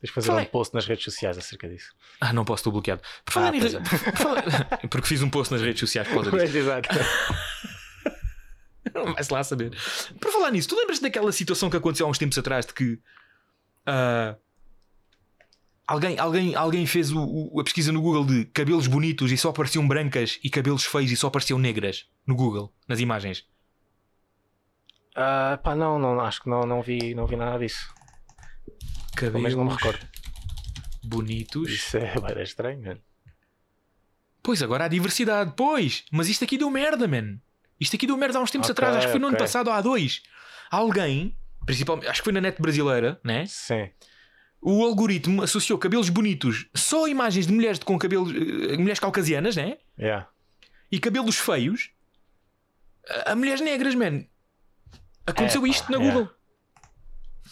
[0.00, 0.44] tens fazer Falei.
[0.46, 1.92] um post nas redes sociais acerca disso.
[2.20, 3.02] Ah, não posso, estou bloqueado.
[3.24, 3.60] Por falar Ah, em
[4.16, 6.56] falar- Porque fiz um post nas redes sociais por causa disso.
[6.58, 6.88] Exato.
[9.14, 9.70] Vai-se lá saber.
[10.20, 12.98] Por falar nisso, tu lembras daquela situação que aconteceu há uns tempos atrás de que
[13.86, 14.34] ah,
[15.86, 19.50] alguém, alguém, alguém fez o- o- a pesquisa no Google de cabelos bonitos e só
[19.50, 23.44] apareciam brancas e cabelos feios e só apareciam negras no Google, nas imagens?
[25.14, 27.92] Ah, pá, não, não, acho que não, não, vi, não vi nada disso.
[29.16, 30.06] Cabelos não me recordo.
[31.02, 31.70] bonitos.
[31.70, 33.00] Isso é, era estranho, mano.
[34.42, 37.38] Pois agora há diversidade, pois, mas isto aqui deu merda, man.
[37.78, 39.44] Isto aqui deu merda há uns tempos Ok, atrás, acho que foi no ano ok.
[39.44, 40.22] passado há dois.
[40.70, 41.36] Alguém,
[41.66, 43.44] principalmente, acho que foi na net brasileira, né?
[43.46, 43.90] Sim.
[44.62, 49.56] O algoritmo associou cabelos bonitos só a imagens de mulheres com cabelos, eh, mulheres caucasianas,
[49.56, 49.78] né?
[49.98, 50.28] Yeah.
[50.92, 51.90] E cabelos feios
[53.08, 54.24] a, a mulheres negras, man.
[55.30, 56.18] Aconteceu Epá, isto na yeah.
[56.18, 56.34] Google.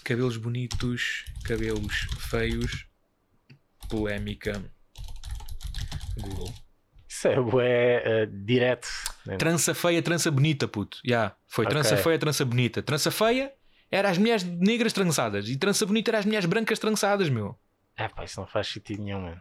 [0.04, 2.86] Cabelos bonitos, cabelos feios,
[3.88, 4.62] polémica.
[6.18, 6.52] Google.
[7.08, 8.88] Isso é bué eh, direto.
[9.26, 9.36] né?
[9.36, 10.98] Trança feia, trança bonita, puto.
[11.04, 11.72] Já, foi Ok.
[11.74, 12.82] trança feia, trança bonita.
[12.82, 13.52] Trança feia
[13.90, 17.58] era as mulheres negras trançadas e trança bonita era as mulheres brancas trançadas, meu.
[17.96, 19.40] É pá, isso não faz sentido nenhum, mano.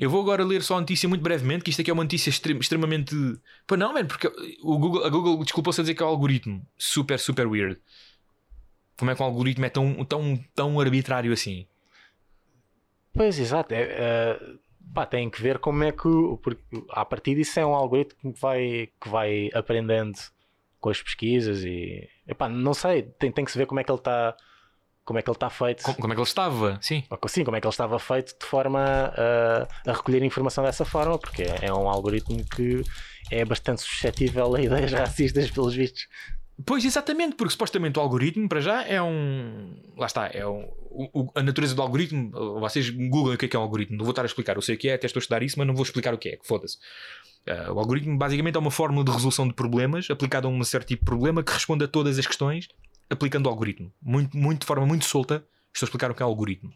[0.00, 2.30] Eu vou agora ler só a notícia muito brevemente, que isto aqui é uma notícia
[2.30, 3.14] extrem- extremamente.
[3.66, 4.28] Pá, não, mano, porque
[4.62, 6.66] o Google, a Google desculpou-se a dizer que é o algoritmo.
[6.78, 7.78] Super, super weird.
[8.96, 11.66] Como é que o algoritmo é tão, tão, tão arbitrário assim?
[13.12, 13.74] Pois, exato.
[13.74, 14.40] É, eh,
[14.94, 16.08] pá, tem que ver como é que.
[16.42, 20.18] Porque a partir disso é um algoritmo que vai, que vai aprendendo
[20.80, 22.08] com as pesquisas e.
[22.26, 24.34] Epá, não sei, tem, tem que se ver como é que ele está.
[25.04, 25.82] Como é que ele está feito.
[25.82, 26.78] Como, como é que ele estava?
[26.80, 27.02] Sim.
[27.10, 30.84] Ou Sim, como é que ele estava feito de forma a, a recolher informação dessa
[30.84, 32.82] forma, porque é, é um algoritmo que
[33.30, 36.06] é bastante suscetível a ideias racistas, pelos vistos.
[36.66, 39.74] Pois, exatamente, porque supostamente o algoritmo, para já, é um.
[39.96, 40.68] Lá está, é um.
[40.90, 42.30] o- o- a natureza do algoritmo.
[42.60, 43.96] Vocês googlem o que é que é um algoritmo.
[43.96, 44.56] Não vou estar a explicar.
[44.56, 46.18] Eu sei o que é, até estou a estudar isso, mas não vou explicar o
[46.18, 46.36] que é.
[46.36, 46.76] que Foda-se.
[47.48, 50.88] Ah, o algoritmo basicamente é uma fórmula de resolução de problemas aplicada a um certo
[50.88, 52.68] tipo de problema que responde a todas as questões
[53.10, 53.92] aplicando o algoritmo.
[54.00, 55.44] Muito, muito, de forma muito solta,
[55.74, 56.72] estou a explicar o que é algoritmo.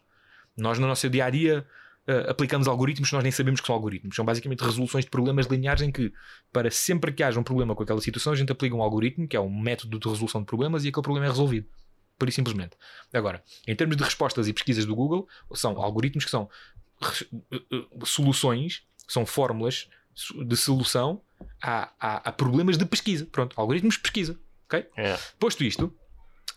[0.57, 1.67] Nós, no nosso dia a dia,
[2.07, 4.15] ah, aplicamos algoritmos que nós nem sabemos que são algoritmos.
[4.15, 6.13] São basicamente resoluções de problemas lineares em que,
[6.53, 9.37] para sempre que haja um problema com aquela situação, a gente aplica um algoritmo, que
[9.37, 11.67] é um método de resolução de problemas, e aquele problema é resolvido.
[12.19, 12.77] Por e simplesmente.
[13.13, 16.49] Agora, em termos de respostas e pesquisas do Google, são algoritmos que são
[17.03, 19.89] eh, eh, soluções, são fórmulas
[20.47, 21.21] de solução
[21.61, 23.27] a, a, a problemas de pesquisa.
[23.27, 24.39] Pronto, algoritmos de pesquisa.
[24.67, 24.87] Ok?
[24.97, 25.19] É.
[25.41, 25.93] Posto isto,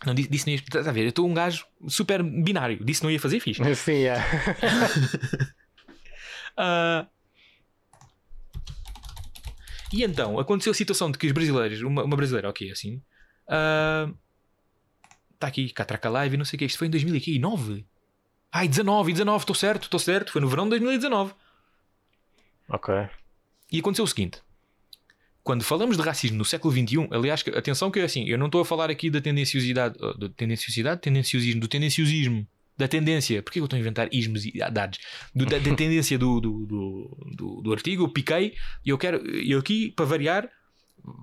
[0.06, 3.02] não disse, disse não ia, estás a ver, eu estou um gajo super binário, disse
[3.02, 3.62] não ia fazer fixe.
[3.74, 4.16] Sim, é.
[6.60, 7.06] Ah,
[9.92, 13.00] E então, aconteceu a situação de que os brasileiros, uma, uma brasileira, ok, assim,
[15.34, 17.86] está aqui, Catraca Live, não sei o que, isto foi em 2009.
[18.52, 21.32] Ai, 19, 19, estou certo, estou certo, foi no verão de 2019.
[22.68, 22.94] Ok.
[23.70, 24.42] E aconteceu o seguinte:
[25.48, 28.60] quando falamos de racismo no século XXI, aliás, atenção que é assim, eu não estou
[28.60, 32.46] a falar aqui da tendenciosidade, uh, da tendenciosidade, tendenciosismo, do tendenciosismo,
[32.76, 34.98] da tendência, porque eu estou a inventar ismos e dados,
[35.34, 38.52] do- da, da tendência do, do, do, do, do artigo, eu piquei
[38.84, 40.50] e eu quero, eu aqui, para variar,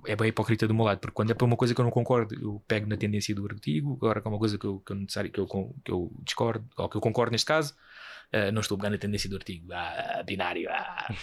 [0.08, 1.92] é bem hipócrita do meu lado, porque quando é para uma coisa que eu não
[1.92, 4.90] concordo, eu pego na tendência do artigo, agora que é uma coisa que eu, que
[4.90, 7.74] eu, necessário, que eu, que eu discordo, ou que eu concordo neste caso,
[8.34, 11.14] uh, não estou a pegar na tendência do artigo, ah, binário, ah.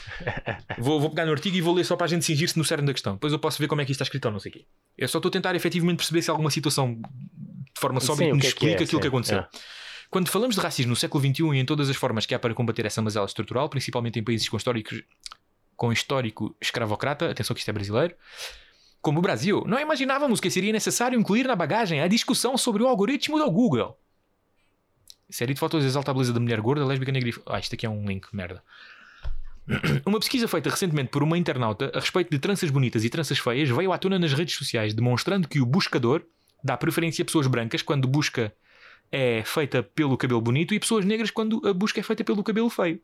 [0.77, 2.85] Vou, vou pegar no artigo e vou ler só para a gente cingir-se no cerne
[2.85, 3.13] da questão.
[3.13, 4.65] Depois eu posso ver como é que isto está escrito ou não sei o quê.
[4.97, 8.33] Eu só estou a tentar efetivamente perceber se há alguma situação de forma sóbria que
[8.33, 9.39] nos que é que explica é, aquilo que sim, aconteceu.
[9.39, 9.49] é.
[10.09, 12.53] Quando falamos de racismo no século XXI e em todas as formas que há para
[12.53, 14.57] combater essa mazela estrutural, principalmente em países com,
[15.75, 18.15] com histórico escravocrata, atenção que isto é brasileiro,
[19.01, 22.87] como o Brasil, não imaginávamos que seria necessário incluir na bagagem a discussão sobre o
[22.87, 23.99] algoritmo do Google.
[25.29, 27.33] Série de fotos exalta a beleza da mulher gorda, lésbica, negra e...
[27.45, 28.63] Ah, isto aqui é um link, merda.
[30.05, 33.69] Uma pesquisa feita recentemente por uma internauta a respeito de tranças bonitas e tranças feias
[33.69, 36.23] veio à tona nas redes sociais, demonstrando que o buscador
[36.61, 38.53] dá preferência a pessoas brancas quando busca
[39.11, 42.67] é feita pelo cabelo bonito e pessoas negras quando a busca é feita pelo cabelo
[42.67, 42.99] feio.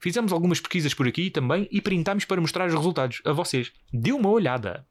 [0.00, 3.72] Fizemos algumas pesquisas por aqui também e printámos para mostrar os resultados a vocês.
[3.92, 4.86] Dê uma olhada.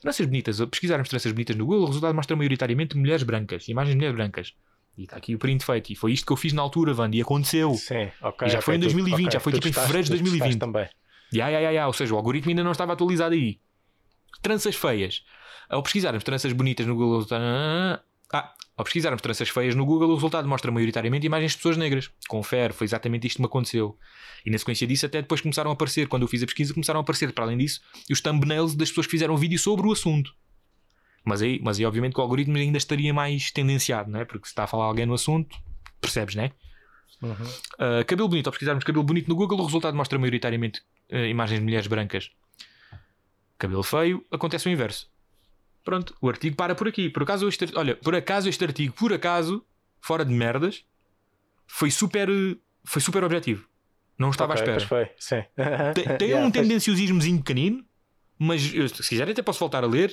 [0.00, 0.58] Tranças bonitas.
[0.66, 3.68] Pesquisarmos tranças bonitas no Google, o resultado mostra maioritariamente mulheres brancas.
[3.68, 4.54] Imagens de mulheres brancas.
[4.98, 5.90] E está aqui o print feito.
[5.92, 7.16] E foi isto que eu fiz na altura, Wanda.
[7.16, 7.72] E aconteceu.
[7.74, 8.48] Sim, ok.
[8.48, 10.10] E já ok, foi em tu- 2020, ok, já foi tipo em testaste- fevereiro de
[10.10, 10.60] tu testaste 2020.
[10.60, 10.88] também.
[11.32, 11.86] Ya, ya, ya, ya.
[11.86, 13.60] Ou seja, o algoritmo ainda não estava atualizado aí.
[14.42, 15.22] Tranças feias.
[15.68, 17.24] Ao pesquisarmos tranças bonitas no Google.
[18.32, 22.10] Ah, ao pesquisarmos tranças feias no Google, o resultado mostra maioritariamente imagens de pessoas negras.
[22.28, 23.96] Confere, foi exatamente isto que me aconteceu.
[24.44, 27.00] E na sequência disso, até depois começaram a aparecer, quando eu fiz a pesquisa, começaram
[27.00, 27.80] a aparecer, para além disso,
[28.10, 30.32] os thumbnails das pessoas que fizeram vídeo sobre o assunto.
[31.28, 34.24] Mas aí, mas aí obviamente, que o algoritmo ainda estaria mais tendenciado, não é?
[34.24, 35.56] Porque se está a falar alguém no assunto,
[36.00, 36.52] percebes, não é?
[37.22, 37.32] Uhum.
[37.32, 40.80] Uh, cabelo bonito, ao pesquisarmos cabelo bonito no Google, o resultado mostra maioritariamente
[41.12, 42.30] uh, imagens de mulheres brancas.
[43.58, 45.10] Cabelo feio, acontece o inverso.
[45.84, 47.08] Pronto, o artigo para por aqui.
[47.10, 49.64] Por acaso, este, olha, por acaso este artigo, por acaso,
[50.00, 50.84] fora de merdas,
[51.66, 52.28] foi super,
[52.84, 53.66] foi super objetivo.
[54.18, 54.78] Não estava Ok, à espera.
[55.94, 57.84] Tem, tem Yeah, um pois- tendenciosismozinho pequenino,
[58.38, 60.12] mas eu, se quiserem até posso voltar a ler.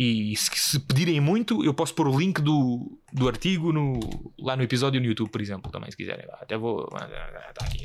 [0.00, 3.98] E se, se pedirem muito, eu posso pôr o link do, do artigo no,
[4.38, 6.24] lá no episódio no YouTube, por exemplo, também, se quiserem.
[6.34, 6.86] Até vou.
[6.86, 7.84] Tá aqui.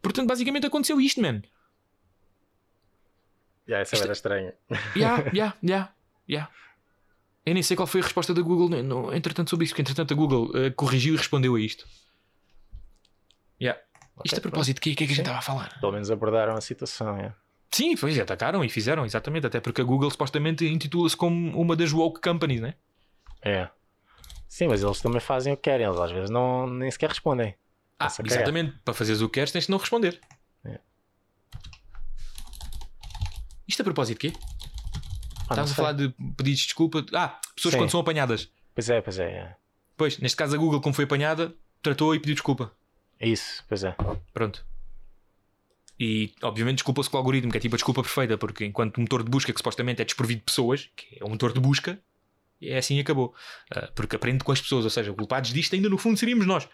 [0.00, 1.42] Portanto, basicamente aconteceu isto, man.
[3.66, 4.54] Yeah, essa Isto- era estranha.
[4.94, 5.92] Ya, ya, ya,
[6.28, 6.48] ya.
[7.46, 9.82] Eu nem sei qual foi a resposta da Google, no- no- entretanto, sobre isso, porque
[9.82, 11.86] entretanto a Google eh, corrigiu e respondeu a isto.
[13.60, 13.72] Ya.
[14.24, 14.78] Isto Ok, a propósito?
[14.78, 15.80] O que é que a gente estava a falar?
[15.80, 17.16] Pelo menos abordaram a situação.
[17.16, 17.34] yeah.
[17.74, 19.48] Sim, pois, atacaram e fizeram, exatamente.
[19.48, 22.74] Até porque a Google supostamente intitula-se como uma das woke companies, né?
[23.42, 23.68] É.
[24.48, 25.84] Sim, mas eles também fazem o que querem.
[25.84, 27.56] Eles às vezes não, nem sequer respondem.
[27.98, 28.26] Ah, cagar.
[28.32, 28.78] exatamente.
[28.84, 30.20] Para fazeres o que queres, tens de não responder.
[30.64, 30.78] É.
[33.66, 34.38] Isto a propósito de quê?
[34.38, 37.04] Ah, Estávamos a falar de pedidos de desculpa.
[37.12, 37.80] Ah, pessoas Sim.
[37.80, 38.48] quando são apanhadas.
[38.72, 39.24] Pois é, pois é.
[39.24, 39.56] é.
[39.96, 41.52] Pois, neste caso a Google, como foi apanhada,
[41.82, 42.70] tratou e pediu desculpa.
[43.18, 43.96] É Isso, pois é.
[44.32, 44.64] Pronto.
[45.98, 49.22] E obviamente desculpa-se com o algoritmo, que é tipo a desculpa perfeita, porque enquanto motor
[49.22, 52.00] de busca que supostamente é desprovido de pessoas, que é um motor de busca,
[52.60, 53.34] é assim e acabou.
[53.70, 56.68] Ah, porque aprende com as pessoas, ou seja, culpados disto ainda no fundo seríamos nós.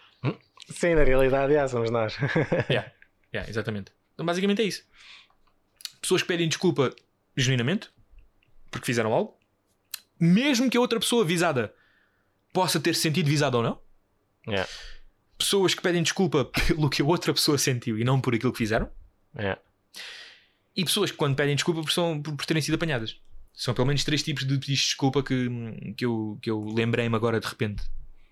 [0.70, 2.16] Sim, na realidade, yeah, somos nós.
[2.70, 2.92] Yeah,
[3.34, 3.92] yeah, exatamente.
[4.14, 4.84] Então basicamente é isso.
[6.00, 6.94] Pessoas que pedem desculpa
[7.36, 7.90] genuinamente
[8.70, 9.36] porque fizeram algo,
[10.18, 11.74] mesmo que a outra pessoa visada
[12.52, 13.80] possa ter se sentido visada ou não.
[14.46, 14.70] Yeah.
[15.36, 18.58] Pessoas que pedem desculpa pelo que a outra pessoa sentiu e não por aquilo que
[18.58, 18.90] fizeram.
[19.36, 19.60] Yeah.
[20.76, 23.16] E pessoas que quando pedem desculpa por, são, por, por terem sido apanhadas.
[23.52, 25.48] São pelo menos três tipos de pedidos de desculpa que,
[25.96, 27.82] que eu, que eu lembrei-me agora de repente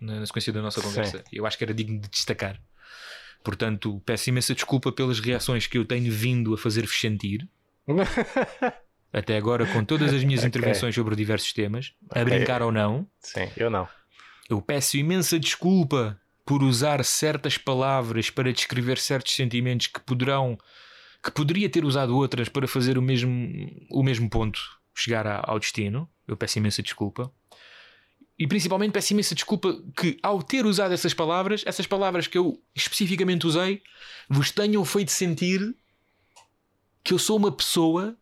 [0.00, 0.86] na, na sequência da nossa Sim.
[0.88, 1.24] conversa.
[1.32, 2.60] Eu acho que era digno de destacar.
[3.44, 7.48] Portanto, peço imensa desculpa pelas reações que eu tenho vindo a fazer-vos sentir.
[9.12, 10.48] Até agora, com todas as minhas Ok.
[10.48, 12.24] intervenções sobre diversos temas, a Ok.
[12.24, 13.88] brincar ou não, Sim, eu não.
[14.50, 20.58] eu peço imensa desculpa por usar certas palavras para descrever certos sentimentos que poderão
[21.22, 23.30] que poderia ter usado outras para fazer o mesmo
[23.90, 24.60] o mesmo ponto,
[24.94, 26.08] chegar a- ao destino.
[26.26, 27.32] Eu peço imensa desculpa.
[28.38, 32.62] E principalmente peço imensa desculpa que ao ter usado essas palavras, essas palavras que eu
[32.74, 33.82] especificamente usei,
[34.28, 35.74] vos tenham feito sentir
[37.02, 38.16] que eu sou uma pessoa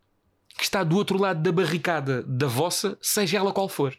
[0.57, 3.95] que está do outro lado da barricada da vossa, seja ela qual for.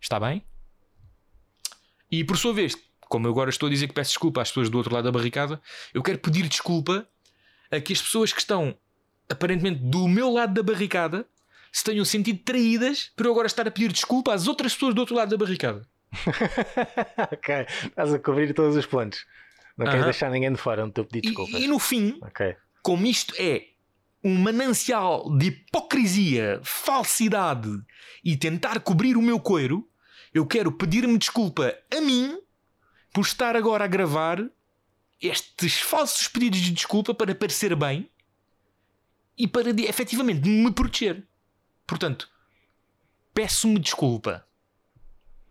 [0.00, 0.42] Está bem?
[2.10, 2.74] E por sua vez,
[3.08, 5.12] como eu agora estou a dizer que peço desculpa às pessoas do outro lado da
[5.12, 5.60] barricada,
[5.92, 7.06] eu quero pedir desculpa
[7.70, 8.76] a que as pessoas que estão
[9.28, 11.26] aparentemente do meu lado da barricada
[11.72, 15.00] se tenham sentido traídas por eu agora estar a pedir desculpa às outras pessoas do
[15.00, 15.82] outro lado da barricada.
[17.32, 19.24] ok, estás a cobrir todos os pontos.
[19.76, 20.10] Não queres Aham.
[20.10, 21.60] deixar ninguém de fora onde tu pedir E, desculpas.
[21.60, 22.54] e no fim, Ok.
[22.82, 23.66] como isto é
[24.22, 27.68] um manancial de hipocrisia, falsidade
[28.24, 29.88] e tentar cobrir o meu coiro,
[30.32, 32.38] eu quero pedir-me desculpa a mim
[33.12, 34.38] por estar agora a gravar
[35.26, 38.10] estes falsos pedidos de desculpa para parecer bem
[39.36, 41.26] e para efetivamente me proteger.
[41.86, 42.28] Portanto,
[43.32, 44.46] peço-me desculpa.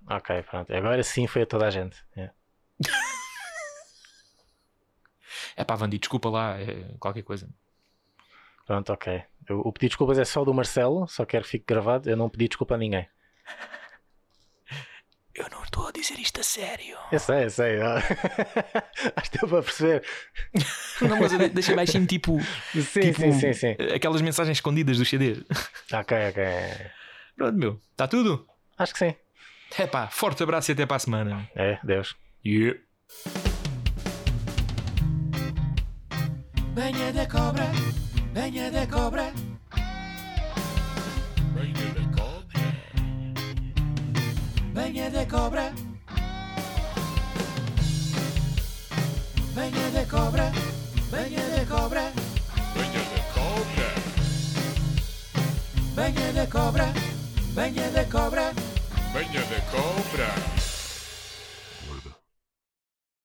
[0.10, 0.74] Ok, pronto.
[0.74, 1.98] Agora sim foi a toda a gente.
[2.16, 2.34] Yeah.
[5.56, 7.48] É pá, Vandi, desculpa lá, é qualquer coisa.
[8.66, 9.24] Pronto, ok.
[9.48, 12.10] Eu- o pedido de desculpas é só do Marcelo, só quero que fique gravado.
[12.10, 13.08] Eu não pedi desculpa a ninguém.
[15.36, 16.96] Eu não estou a dizer isto a sério.
[17.12, 17.78] Eu sei, eu sei.
[19.16, 20.04] Acho que deu para perceber.
[21.02, 22.40] Não, mas de- deixa baixinho tipo,
[22.72, 23.76] Sim, tipo sim, sim, sim.
[23.96, 25.38] aquelas mensagens escondidas do CD.
[25.92, 26.44] Ok, ok.
[27.36, 27.82] Pronto, meu.
[27.92, 28.48] Está tudo?
[28.78, 29.16] Acho que sim.
[29.80, 31.50] É pá, forte abraço e até para a semana.
[31.56, 32.16] É, Deus.
[32.46, 32.80] Yeah.
[36.76, 37.66] Venha da cobra,
[38.34, 39.34] venha da cobra.
[44.94, 45.74] Venha da cobra.
[49.56, 50.52] Venha da cobra.
[51.10, 52.14] Venha da cobra.
[55.96, 58.54] Venha da cobra.
[59.12, 60.63] Banha de cobra.